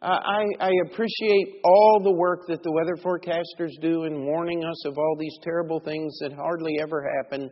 I, 0.00 0.44
I 0.60 0.70
appreciate 0.86 1.60
all 1.64 2.00
the 2.02 2.12
work 2.12 2.46
that 2.46 2.62
the 2.62 2.70
weather 2.70 2.96
forecasters 2.96 3.72
do 3.80 4.04
in 4.04 4.24
warning 4.24 4.64
us 4.64 4.86
of 4.86 4.96
all 4.96 5.16
these 5.18 5.36
terrible 5.42 5.80
things 5.80 6.16
that 6.20 6.32
hardly 6.32 6.76
ever 6.80 7.04
happen. 7.16 7.50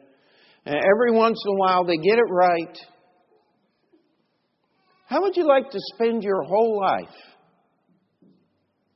And 0.65 0.77
every 0.77 1.13
once 1.13 1.43
in 1.45 1.53
a 1.53 1.59
while 1.59 1.85
they 1.85 1.97
get 1.97 2.19
it 2.19 2.31
right. 2.31 2.79
How 5.07 5.23
would 5.23 5.37
you 5.37 5.47
like 5.47 5.71
to 5.71 5.79
spend 5.95 6.23
your 6.23 6.43
whole 6.43 6.81
life 6.81 7.15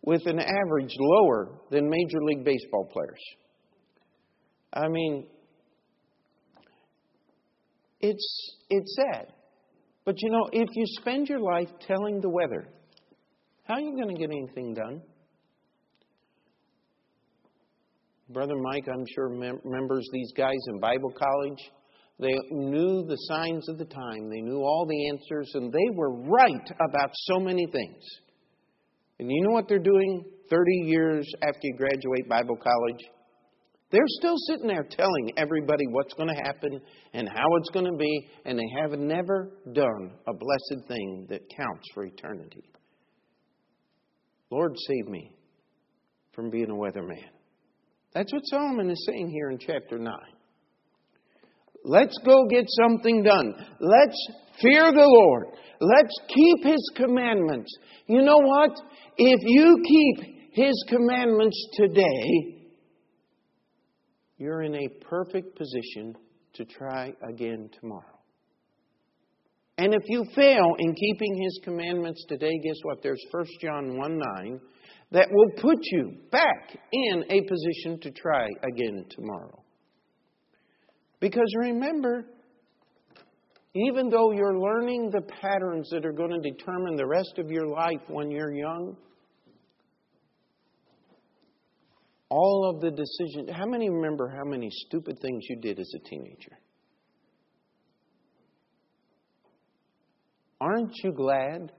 with 0.02 0.26
an 0.26 0.38
average 0.38 0.94
lower 0.98 1.60
than 1.70 1.88
Major 1.88 2.22
League 2.22 2.44
Baseball 2.44 2.88
players? 2.92 3.20
I 4.72 4.88
mean, 4.88 5.26
it's, 8.00 8.56
it's 8.68 8.96
sad. 8.96 9.32
But 10.04 10.16
you 10.18 10.30
know, 10.30 10.48
if 10.52 10.68
you 10.72 10.84
spend 11.00 11.28
your 11.28 11.40
life 11.40 11.68
telling 11.86 12.20
the 12.20 12.30
weather, 12.30 12.68
how 13.70 13.76
are 13.76 13.80
you 13.82 13.94
going 13.94 14.08
to 14.08 14.20
get 14.20 14.30
anything 14.32 14.74
done? 14.74 15.00
Brother 18.30 18.56
Mike, 18.56 18.88
I'm 18.92 19.04
sure 19.14 19.28
mem- 19.28 19.60
remembers 19.62 20.08
these 20.12 20.32
guys 20.36 20.58
in 20.72 20.80
Bible 20.80 21.12
college. 21.16 21.70
They 22.18 22.34
knew 22.50 23.04
the 23.06 23.16
signs 23.28 23.68
of 23.68 23.78
the 23.78 23.84
time, 23.84 24.28
they 24.28 24.40
knew 24.40 24.58
all 24.58 24.86
the 24.88 25.08
answers, 25.08 25.52
and 25.54 25.72
they 25.72 25.94
were 25.94 26.16
right 26.22 26.70
about 26.88 27.10
so 27.12 27.38
many 27.38 27.64
things. 27.70 28.02
And 29.20 29.30
you 29.30 29.40
know 29.42 29.52
what 29.54 29.68
they're 29.68 29.78
doing 29.78 30.24
30 30.50 30.72
years 30.86 31.32
after 31.40 31.60
you 31.62 31.76
graduate 31.76 32.28
Bible 32.28 32.56
college? 32.56 33.04
They're 33.92 34.02
still 34.18 34.36
sitting 34.48 34.66
there 34.66 34.86
telling 34.90 35.30
everybody 35.36 35.84
what's 35.90 36.14
going 36.14 36.28
to 36.28 36.42
happen 36.42 36.80
and 37.12 37.28
how 37.28 37.46
it's 37.58 37.70
going 37.70 37.86
to 37.86 37.96
be, 37.96 38.28
and 38.44 38.58
they 38.58 38.80
have 38.82 38.98
never 38.98 39.52
done 39.72 40.10
a 40.26 40.32
blessed 40.32 40.88
thing 40.88 41.26
that 41.30 41.42
counts 41.56 41.86
for 41.94 42.04
eternity. 42.04 42.69
Lord, 44.50 44.72
save 44.88 45.06
me 45.08 45.32
from 46.32 46.50
being 46.50 46.70
a 46.70 46.74
weatherman. 46.74 47.24
That's 48.12 48.32
what 48.32 48.42
Solomon 48.46 48.90
is 48.90 49.04
saying 49.06 49.30
here 49.30 49.50
in 49.50 49.58
chapter 49.58 49.98
9. 49.98 50.12
Let's 51.84 52.16
go 52.24 52.46
get 52.50 52.64
something 52.68 53.22
done. 53.22 53.54
Let's 53.80 54.28
fear 54.60 54.92
the 54.92 55.06
Lord. 55.06 55.46
Let's 55.80 56.14
keep 56.28 56.64
His 56.64 56.92
commandments. 56.96 57.74
You 58.06 58.22
know 58.22 58.38
what? 58.38 58.70
If 59.16 59.40
you 59.42 59.82
keep 59.86 60.52
His 60.52 60.84
commandments 60.88 61.56
today, 61.74 62.60
you're 64.36 64.62
in 64.62 64.74
a 64.74 64.88
perfect 65.08 65.56
position 65.56 66.14
to 66.54 66.64
try 66.64 67.14
again 67.26 67.70
tomorrow. 67.80 68.19
And 69.80 69.94
if 69.94 70.02
you 70.08 70.26
fail 70.34 70.74
in 70.78 70.94
keeping 70.94 71.42
His 71.42 71.58
commandments 71.64 72.22
today, 72.28 72.52
guess 72.62 72.76
what? 72.82 73.02
There's 73.02 73.24
1 73.30 73.46
John 73.62 73.96
1 73.96 74.20
9 74.36 74.60
that 75.12 75.26
will 75.32 75.50
put 75.56 75.78
you 75.80 76.18
back 76.30 76.78
in 76.92 77.24
a 77.30 77.40
position 77.40 77.98
to 78.02 78.10
try 78.10 78.46
again 78.62 79.06
tomorrow. 79.08 79.64
Because 81.18 81.50
remember, 81.60 82.26
even 83.74 84.10
though 84.10 84.32
you're 84.32 84.58
learning 84.58 85.12
the 85.12 85.22
patterns 85.22 85.88
that 85.92 86.04
are 86.04 86.12
going 86.12 86.30
to 86.30 86.50
determine 86.50 86.96
the 86.96 87.06
rest 87.06 87.38
of 87.38 87.50
your 87.50 87.66
life 87.66 88.02
when 88.08 88.30
you're 88.30 88.52
young, 88.52 88.98
all 92.28 92.70
of 92.74 92.82
the 92.82 92.90
decisions. 92.90 93.48
How 93.50 93.64
many 93.64 93.88
remember 93.88 94.28
how 94.28 94.44
many 94.44 94.68
stupid 94.86 95.18
things 95.22 95.42
you 95.48 95.56
did 95.56 95.80
as 95.80 95.90
a 95.96 96.06
teenager? 96.06 96.58
Aren't 100.60 100.92
you 101.02 101.12
glad 101.12 101.72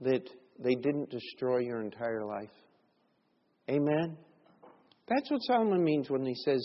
that 0.00 0.22
they 0.58 0.74
didn't 0.74 1.10
destroy 1.10 1.58
your 1.58 1.80
entire 1.82 2.24
life? 2.24 2.50
Amen? 3.68 4.16
That's 5.08 5.30
what 5.30 5.40
Solomon 5.42 5.82
means 5.82 6.08
when 6.08 6.24
he 6.24 6.34
says 6.34 6.60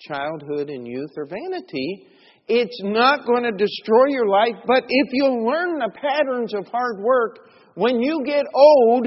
childhood 0.00 0.68
and 0.68 0.86
youth 0.86 1.10
are 1.16 1.26
vanity. 1.26 2.06
It's 2.48 2.80
not 2.82 3.24
going 3.26 3.44
to 3.44 3.52
destroy 3.52 4.06
your 4.08 4.28
life, 4.28 4.56
but 4.66 4.84
if 4.88 5.08
you 5.12 5.26
learn 5.26 5.78
the 5.78 5.90
patterns 5.94 6.52
of 6.54 6.66
hard 6.66 6.98
work, 7.00 7.48
when 7.74 8.00
you 8.00 8.22
get 8.26 8.44
old, 8.52 9.06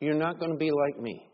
you're 0.00 0.14
not 0.14 0.38
going 0.38 0.52
to 0.52 0.58
be 0.58 0.70
like 0.70 1.00
me. 1.00 1.24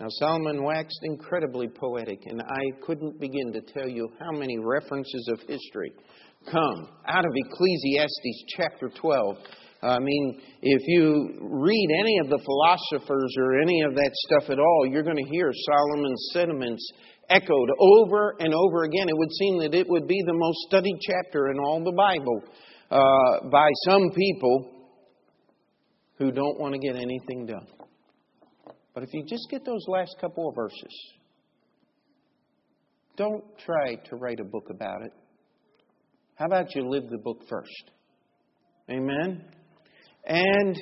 Now, 0.00 0.06
Solomon 0.18 0.64
waxed 0.64 0.98
incredibly 1.04 1.68
poetic, 1.68 2.18
and 2.26 2.42
I 2.42 2.84
couldn't 2.84 3.20
begin 3.20 3.52
to 3.52 3.60
tell 3.60 3.88
you 3.88 4.08
how 4.18 4.36
many 4.36 4.58
references 4.58 5.28
of 5.32 5.40
history 5.48 5.92
come 6.50 6.88
out 7.06 7.24
of 7.24 7.32
Ecclesiastes 7.32 8.44
chapter 8.56 8.90
12. 9.00 9.36
I 9.82 9.98
mean, 10.00 10.40
if 10.62 10.82
you 10.86 11.38
read 11.40 11.88
any 12.00 12.18
of 12.18 12.28
the 12.28 12.42
philosophers 12.44 13.34
or 13.38 13.60
any 13.60 13.82
of 13.82 13.94
that 13.94 14.10
stuff 14.26 14.50
at 14.50 14.58
all, 14.58 14.86
you're 14.90 15.04
going 15.04 15.22
to 15.22 15.30
hear 15.30 15.52
Solomon's 15.52 16.30
sentiments 16.32 16.90
echoed 17.28 17.68
over 17.78 18.34
and 18.40 18.52
over 18.52 18.84
again. 18.84 19.08
It 19.08 19.16
would 19.16 19.32
seem 19.32 19.58
that 19.60 19.74
it 19.74 19.88
would 19.88 20.08
be 20.08 20.22
the 20.26 20.34
most 20.34 20.58
studied 20.68 20.98
chapter 21.02 21.50
in 21.50 21.58
all 21.60 21.84
the 21.84 21.92
Bible 21.92 22.42
uh, 22.90 23.48
by 23.48 23.68
some 23.84 24.10
people 24.10 24.70
who 26.18 26.32
don't 26.32 26.58
want 26.58 26.74
to 26.74 26.78
get 26.78 26.96
anything 26.96 27.46
done. 27.46 27.66
But 28.94 29.02
if 29.02 29.12
you 29.12 29.24
just 29.24 29.48
get 29.50 29.64
those 29.64 29.84
last 29.88 30.16
couple 30.20 30.48
of 30.48 30.54
verses, 30.54 31.12
don't 33.16 33.44
try 33.58 33.96
to 34.08 34.16
write 34.16 34.40
a 34.40 34.44
book 34.44 34.68
about 34.70 35.02
it. 35.02 35.12
How 36.36 36.46
about 36.46 36.74
you 36.74 36.88
live 36.88 37.10
the 37.10 37.18
book 37.18 37.42
first? 37.48 37.90
Amen? 38.88 39.44
And 40.26 40.76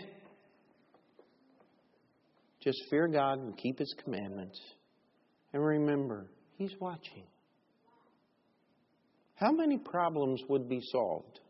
just 2.61 2.79
fear 2.91 3.09
God 3.09 3.39
and 3.39 3.57
keep 3.57 3.79
His 3.79 3.95
commandments. 4.05 4.61
And 5.53 5.65
remember, 5.65 6.31
He's 6.57 6.73
watching. 6.81 7.25
How 9.35 9.53
many 9.53 9.79
problems 9.79 10.41
would 10.49 10.69
be 10.69 10.81
solved 10.93 11.41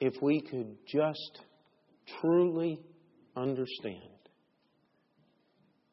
if 0.00 0.14
we 0.22 0.40
could 0.40 0.76
just 0.86 1.40
truly 2.20 2.80
understand 3.36 4.17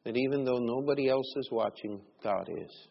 that 0.06 0.16
even 0.16 0.45
though 0.45 0.60
nobody 0.60 1.10
else 1.10 1.32
is 1.36 1.49
watching, 1.51 1.99
God 2.24 2.47
is. 2.49 2.88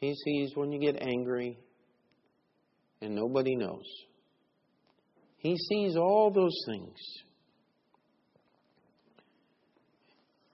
He 0.00 0.14
sees 0.24 0.52
when 0.56 0.72
you 0.72 0.80
get 0.80 1.00
angry 1.00 1.58
and 3.00 3.14
nobody 3.14 3.54
knows. 3.54 3.86
He 5.36 5.56
sees 5.56 5.96
all 5.96 6.32
those 6.32 6.56
things. 6.66 6.96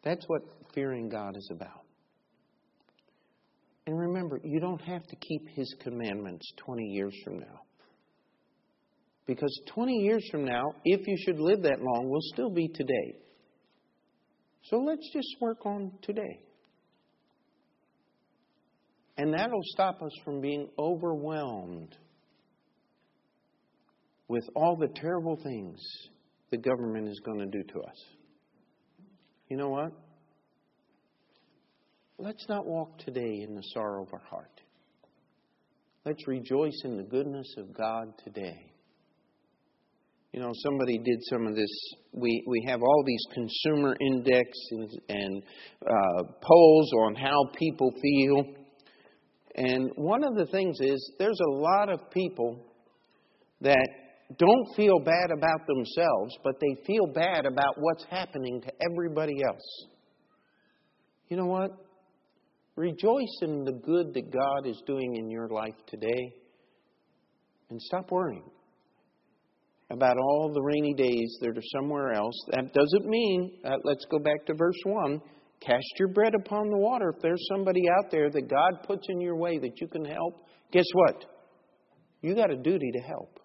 That's 0.03 0.25
what 0.27 0.43
fearing 0.75 1.09
God 1.09 1.37
is 1.37 1.49
about. 1.53 1.85
And 3.87 3.99
remember, 3.99 4.41
you 4.45 4.61
don't 4.61 4.83
have 4.83 5.07
to 5.07 5.17
keep 5.17 5.49
His 5.55 5.75
commandments 5.81 6.51
20 6.65 6.83
years 6.85 7.15
from 7.25 7.39
now. 7.39 7.61
Because 9.29 9.61
20 9.75 9.93
years 9.93 10.27
from 10.31 10.47
now, 10.47 10.73
if 10.87 11.07
you 11.07 11.15
should 11.19 11.39
live 11.39 11.61
that 11.63 11.83
long, 11.83 12.09
will 12.09 12.23
still 12.33 12.49
be 12.49 12.67
today. 12.67 13.15
So 14.65 14.79
let's 14.79 15.07
just 15.13 15.29
work 15.39 15.67
on 15.67 15.93
today. 16.01 16.41
And 19.19 19.35
that'll 19.35 19.61
stop 19.65 20.01
us 20.03 20.13
from 20.25 20.41
being 20.41 20.71
overwhelmed 20.79 21.95
with 24.29 24.45
all 24.57 24.77
the 24.77 24.89
terrible 24.89 25.39
things 25.43 25.79
the 26.51 26.57
government 26.57 27.09
is 27.09 27.21
going 27.21 27.41
to 27.41 27.47
do 27.47 27.63
to 27.75 27.81
us. 27.81 28.05
You 29.51 29.59
know 29.59 29.69
what? 29.69 29.93
Let's 32.17 32.47
not 32.49 32.65
walk 32.67 32.99
today 33.01 33.45
in 33.47 33.55
the 33.55 33.63
sorrow 33.75 34.05
of 34.05 34.09
our 34.15 34.25
heart. 34.31 34.63
Let's 36.07 36.27
rejoice 36.27 36.81
in 36.85 36.97
the 36.97 37.03
goodness 37.03 37.55
of 37.59 37.77
God 37.77 38.15
today. 38.25 38.73
You 40.33 40.41
know, 40.41 40.53
somebody 40.63 40.99
did 40.99 41.19
some 41.31 41.47
of 41.47 41.57
this. 41.57 41.71
We, 42.13 42.45
we 42.47 42.67
have 42.69 42.83
all 42.83 43.05
these 43.07 43.23
consumer 43.33 43.97
index 44.01 44.51
and, 44.71 44.91
and 45.09 45.43
uh, 45.87 46.23
polls 46.43 46.93
on 47.07 47.15
how 47.15 47.45
people 47.59 47.93
feel. 48.01 48.45
And 49.55 49.91
one 49.97 50.23
of 50.25 50.35
the 50.35 50.47
things 50.47 50.79
is 50.81 51.13
there's 51.19 51.41
a 51.41 51.51
lot 51.51 51.89
of 51.89 52.11
people 52.11 52.63
that 53.63 53.89
don't 54.39 54.77
feel 54.77 54.99
bad 54.99 55.31
about 55.31 55.67
themselves, 55.67 56.37
but 56.45 56.61
they 56.61 56.85
feel 56.87 57.07
bad 57.07 57.47
about 57.47 57.77
what's 57.79 58.05
happening 58.11 58.61
to 58.61 58.73
everybody 58.91 59.43
else. 59.43 59.87
You 61.29 61.39
know 61.39 61.47
what? 61.47 61.71
Rejoice 62.77 63.39
in 63.41 63.65
the 63.65 63.73
good 63.73 64.13
that 64.13 64.31
God 64.31 64.69
is 64.69 64.81
doing 64.87 65.17
in 65.17 65.31
your 65.31 65.49
life 65.49 65.75
today 65.89 66.35
and 67.71 67.81
stop 67.81 68.11
worrying 68.11 68.45
about 69.91 70.17
all 70.19 70.53
the 70.53 70.61
rainy 70.61 70.95
days 70.95 71.39
that 71.41 71.57
are 71.57 71.63
somewhere 71.75 72.13
else. 72.13 72.35
That 72.53 72.73
doesn't 72.73 73.07
mean, 73.07 73.59
uh, 73.65 73.77
let's 73.85 74.05
go 74.11 74.19
back 74.19 74.47
to 74.47 74.55
verse 74.55 74.81
1 74.85 75.21
cast 75.61 75.87
your 75.99 76.07
bread 76.07 76.35
upon 76.37 76.71
the 76.71 76.79
water. 76.79 77.13
If 77.17 77.21
there's 77.21 77.45
somebody 77.51 77.83
out 77.89 78.13
there 78.13 78.31
that 78.31 78.49
God 78.49 78.87
puts 78.87 79.09
in 79.09 79.21
your 79.21 79.35
way 79.35 79.59
that 79.59 79.81
you 79.81 79.89
can 79.89 80.05
help, 80.05 80.47
guess 80.71 80.85
what? 80.93 81.25
You 82.23 82.37
got 82.37 82.53
a 82.53 82.57
duty 82.57 82.93
to 82.93 83.01
help. 83.01 83.41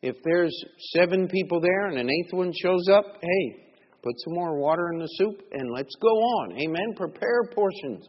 If 0.00 0.16
there's 0.24 0.58
seven 0.94 1.28
people 1.28 1.60
there 1.60 1.88
and 1.88 1.98
an 1.98 2.08
eighth 2.08 2.32
one 2.32 2.50
shows 2.62 2.88
up, 2.88 3.04
hey, 3.20 3.66
Put 4.06 4.14
some 4.20 4.34
more 4.34 4.56
water 4.56 4.92
in 4.92 5.00
the 5.00 5.08
soup 5.14 5.42
and 5.50 5.72
let's 5.72 5.92
go 6.00 6.06
on. 6.06 6.52
Amen. 6.52 6.94
Prepare 6.96 7.50
portions. 7.52 8.06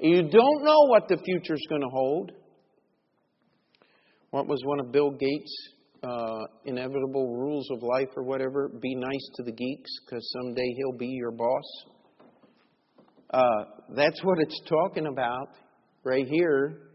You 0.00 0.22
don't 0.22 0.64
know 0.64 0.86
what 0.88 1.06
the 1.06 1.18
future's 1.24 1.64
going 1.68 1.82
to 1.82 1.88
hold. 1.88 2.32
What 4.30 4.48
was 4.48 4.60
one 4.64 4.80
of 4.80 4.90
Bill 4.90 5.12
Gates' 5.12 5.68
uh, 6.02 6.44
inevitable 6.64 7.36
rules 7.36 7.68
of 7.70 7.82
life 7.82 8.08
or 8.16 8.22
whatever? 8.22 8.70
Be 8.80 8.94
nice 8.94 9.30
to 9.36 9.42
the 9.42 9.52
geeks 9.52 9.90
because 10.04 10.28
someday 10.40 10.74
he'll 10.76 10.98
be 10.98 11.08
your 11.08 11.32
boss. 11.32 11.64
Uh, 13.30 13.64
that's 13.94 14.22
what 14.22 14.38
it's 14.40 14.60
talking 14.68 15.06
about 15.06 15.48
right 16.04 16.26
here. 16.28 16.86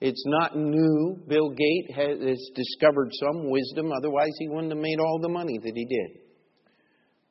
It's 0.00 0.22
not 0.26 0.56
new. 0.56 1.18
Bill 1.28 1.50
Gates 1.50 1.94
has 1.94 2.50
discovered 2.54 3.10
some 3.20 3.50
wisdom, 3.50 3.92
otherwise, 3.96 4.30
he 4.38 4.48
wouldn't 4.48 4.72
have 4.72 4.80
made 4.80 4.98
all 4.98 5.18
the 5.20 5.28
money 5.28 5.58
that 5.62 5.72
he 5.74 5.84
did. 5.84 6.22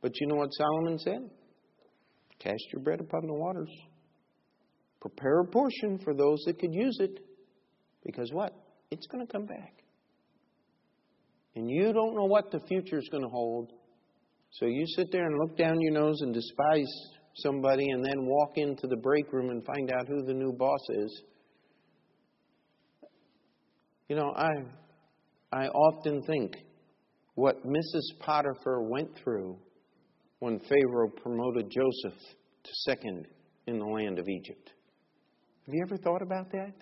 But 0.01 0.11
you 0.19 0.27
know 0.27 0.35
what 0.35 0.49
Solomon 0.51 0.99
said? 0.99 1.29
Cast 2.39 2.63
your 2.71 2.83
bread 2.83 3.01
upon 3.01 3.25
the 3.25 3.33
waters. 3.33 3.71
Prepare 5.01 5.41
a 5.41 5.45
portion 5.47 5.99
for 6.03 6.13
those 6.13 6.39
that 6.45 6.59
could 6.59 6.73
use 6.73 6.97
it. 6.99 7.19
Because 8.05 8.31
what? 8.31 8.53
It's 8.91 9.07
going 9.07 9.25
to 9.25 9.31
come 9.31 9.45
back. 9.45 9.78
And 11.55 11.69
you 11.69 11.93
don't 11.93 12.15
know 12.15 12.25
what 12.25 12.51
the 12.51 12.59
future 12.67 12.97
is 12.97 13.09
going 13.11 13.23
to 13.23 13.29
hold. 13.29 13.71
So 14.51 14.65
you 14.65 14.85
sit 14.95 15.11
there 15.11 15.25
and 15.25 15.37
look 15.39 15.57
down 15.57 15.79
your 15.81 15.93
nose 15.93 16.21
and 16.21 16.33
despise 16.33 16.91
somebody 17.35 17.89
and 17.89 18.03
then 18.03 18.25
walk 18.25 18.53
into 18.55 18.87
the 18.87 18.97
break 18.97 19.31
room 19.31 19.49
and 19.49 19.65
find 19.65 19.91
out 19.91 20.07
who 20.07 20.25
the 20.25 20.33
new 20.33 20.53
boss 20.53 20.81
is. 20.89 21.23
You 24.07 24.15
know, 24.15 24.33
I 24.35 24.49
I 25.51 25.67
often 25.67 26.21
think 26.23 26.55
what 27.35 27.63
Mrs. 27.65 28.19
Potiphar 28.19 28.81
went 28.89 29.09
through 29.23 29.57
when 30.39 30.59
Pharaoh 30.59 31.09
promoted 31.21 31.69
Joseph 31.69 32.19
to 32.63 32.71
second 32.85 33.27
in 33.67 33.79
the 33.79 33.85
land 33.85 34.19
of 34.19 34.27
Egypt. 34.27 34.71
Have 35.65 35.73
you 35.75 35.83
ever 35.85 35.97
thought 35.97 36.21
about 36.21 36.51
that? 36.51 36.73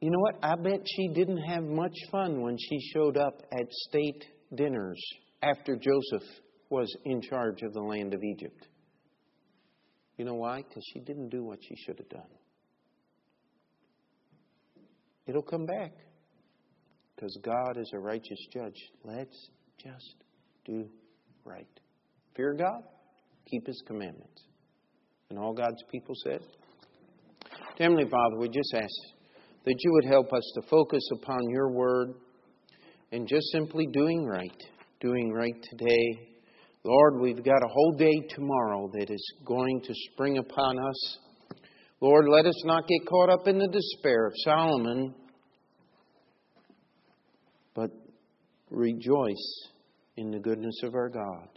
You 0.00 0.10
know 0.10 0.18
what? 0.20 0.36
I 0.42 0.54
bet 0.54 0.80
she 0.86 1.08
didn't 1.08 1.38
have 1.38 1.64
much 1.64 1.94
fun 2.10 2.40
when 2.40 2.56
she 2.56 2.78
showed 2.94 3.16
up 3.16 3.42
at 3.52 3.66
state 3.70 4.24
dinners 4.54 5.00
after 5.42 5.76
Joseph 5.76 6.28
was 6.70 6.94
in 7.04 7.20
charge 7.20 7.62
of 7.62 7.72
the 7.72 7.80
land 7.80 8.14
of 8.14 8.22
Egypt. 8.22 8.68
You 10.16 10.24
know 10.24 10.34
why? 10.34 10.62
Because 10.62 10.84
she 10.92 11.00
didn't 11.00 11.30
do 11.30 11.44
what 11.44 11.58
she 11.62 11.74
should 11.84 11.98
have 11.98 12.08
done. 12.08 12.30
It'll 15.26 15.42
come 15.42 15.66
back 15.66 15.92
because 17.14 17.36
God 17.42 17.76
is 17.76 17.90
a 17.94 17.98
righteous 17.98 18.38
judge. 18.52 18.78
Let's 19.04 19.50
just 19.82 20.16
do 20.64 20.88
right. 21.44 21.66
Fear 22.36 22.54
God, 22.54 22.82
keep 23.50 23.66
His 23.66 23.82
commandments. 23.86 24.44
And 25.30 25.38
all 25.38 25.52
God's 25.52 25.82
people 25.90 26.14
said, 26.24 26.40
Heavenly 27.78 28.08
Father, 28.08 28.38
we 28.38 28.48
just 28.48 28.72
ask 28.74 29.17
that 29.64 29.76
you 29.78 29.92
would 29.92 30.04
help 30.04 30.32
us 30.32 30.52
to 30.54 30.68
focus 30.68 31.02
upon 31.12 31.50
your 31.50 31.70
word 31.70 32.14
and 33.12 33.26
just 33.28 33.46
simply 33.52 33.86
doing 33.92 34.24
right, 34.26 34.62
doing 35.00 35.32
right 35.32 35.54
today. 35.70 36.28
Lord, 36.84 37.20
we've 37.20 37.44
got 37.44 37.62
a 37.62 37.68
whole 37.68 37.92
day 37.98 38.22
tomorrow 38.30 38.90
that 38.94 39.10
is 39.10 39.32
going 39.44 39.80
to 39.82 39.94
spring 40.12 40.38
upon 40.38 40.78
us. 40.78 41.18
Lord, 42.00 42.26
let 42.28 42.46
us 42.46 42.64
not 42.64 42.86
get 42.86 43.06
caught 43.08 43.30
up 43.30 43.48
in 43.48 43.58
the 43.58 43.68
despair 43.68 44.26
of 44.26 44.32
Solomon, 44.44 45.14
but 47.74 47.90
rejoice 48.70 49.68
in 50.16 50.30
the 50.30 50.38
goodness 50.38 50.80
of 50.84 50.94
our 50.94 51.08
God. 51.08 51.48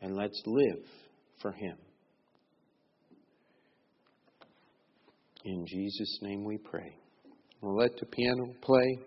And 0.00 0.16
let's 0.16 0.42
live 0.46 0.84
for 1.40 1.52
Him. 1.52 1.76
In 5.46 5.64
Jesus' 5.64 6.18
name 6.22 6.42
we 6.42 6.58
pray. 6.58 6.92
We'll 7.60 7.76
let 7.76 7.96
the 8.00 8.06
piano 8.06 8.52
play. 8.62 8.98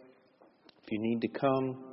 If 0.86 0.90
you 0.90 0.98
need 0.98 1.20
to 1.20 1.28
come, 1.28 1.84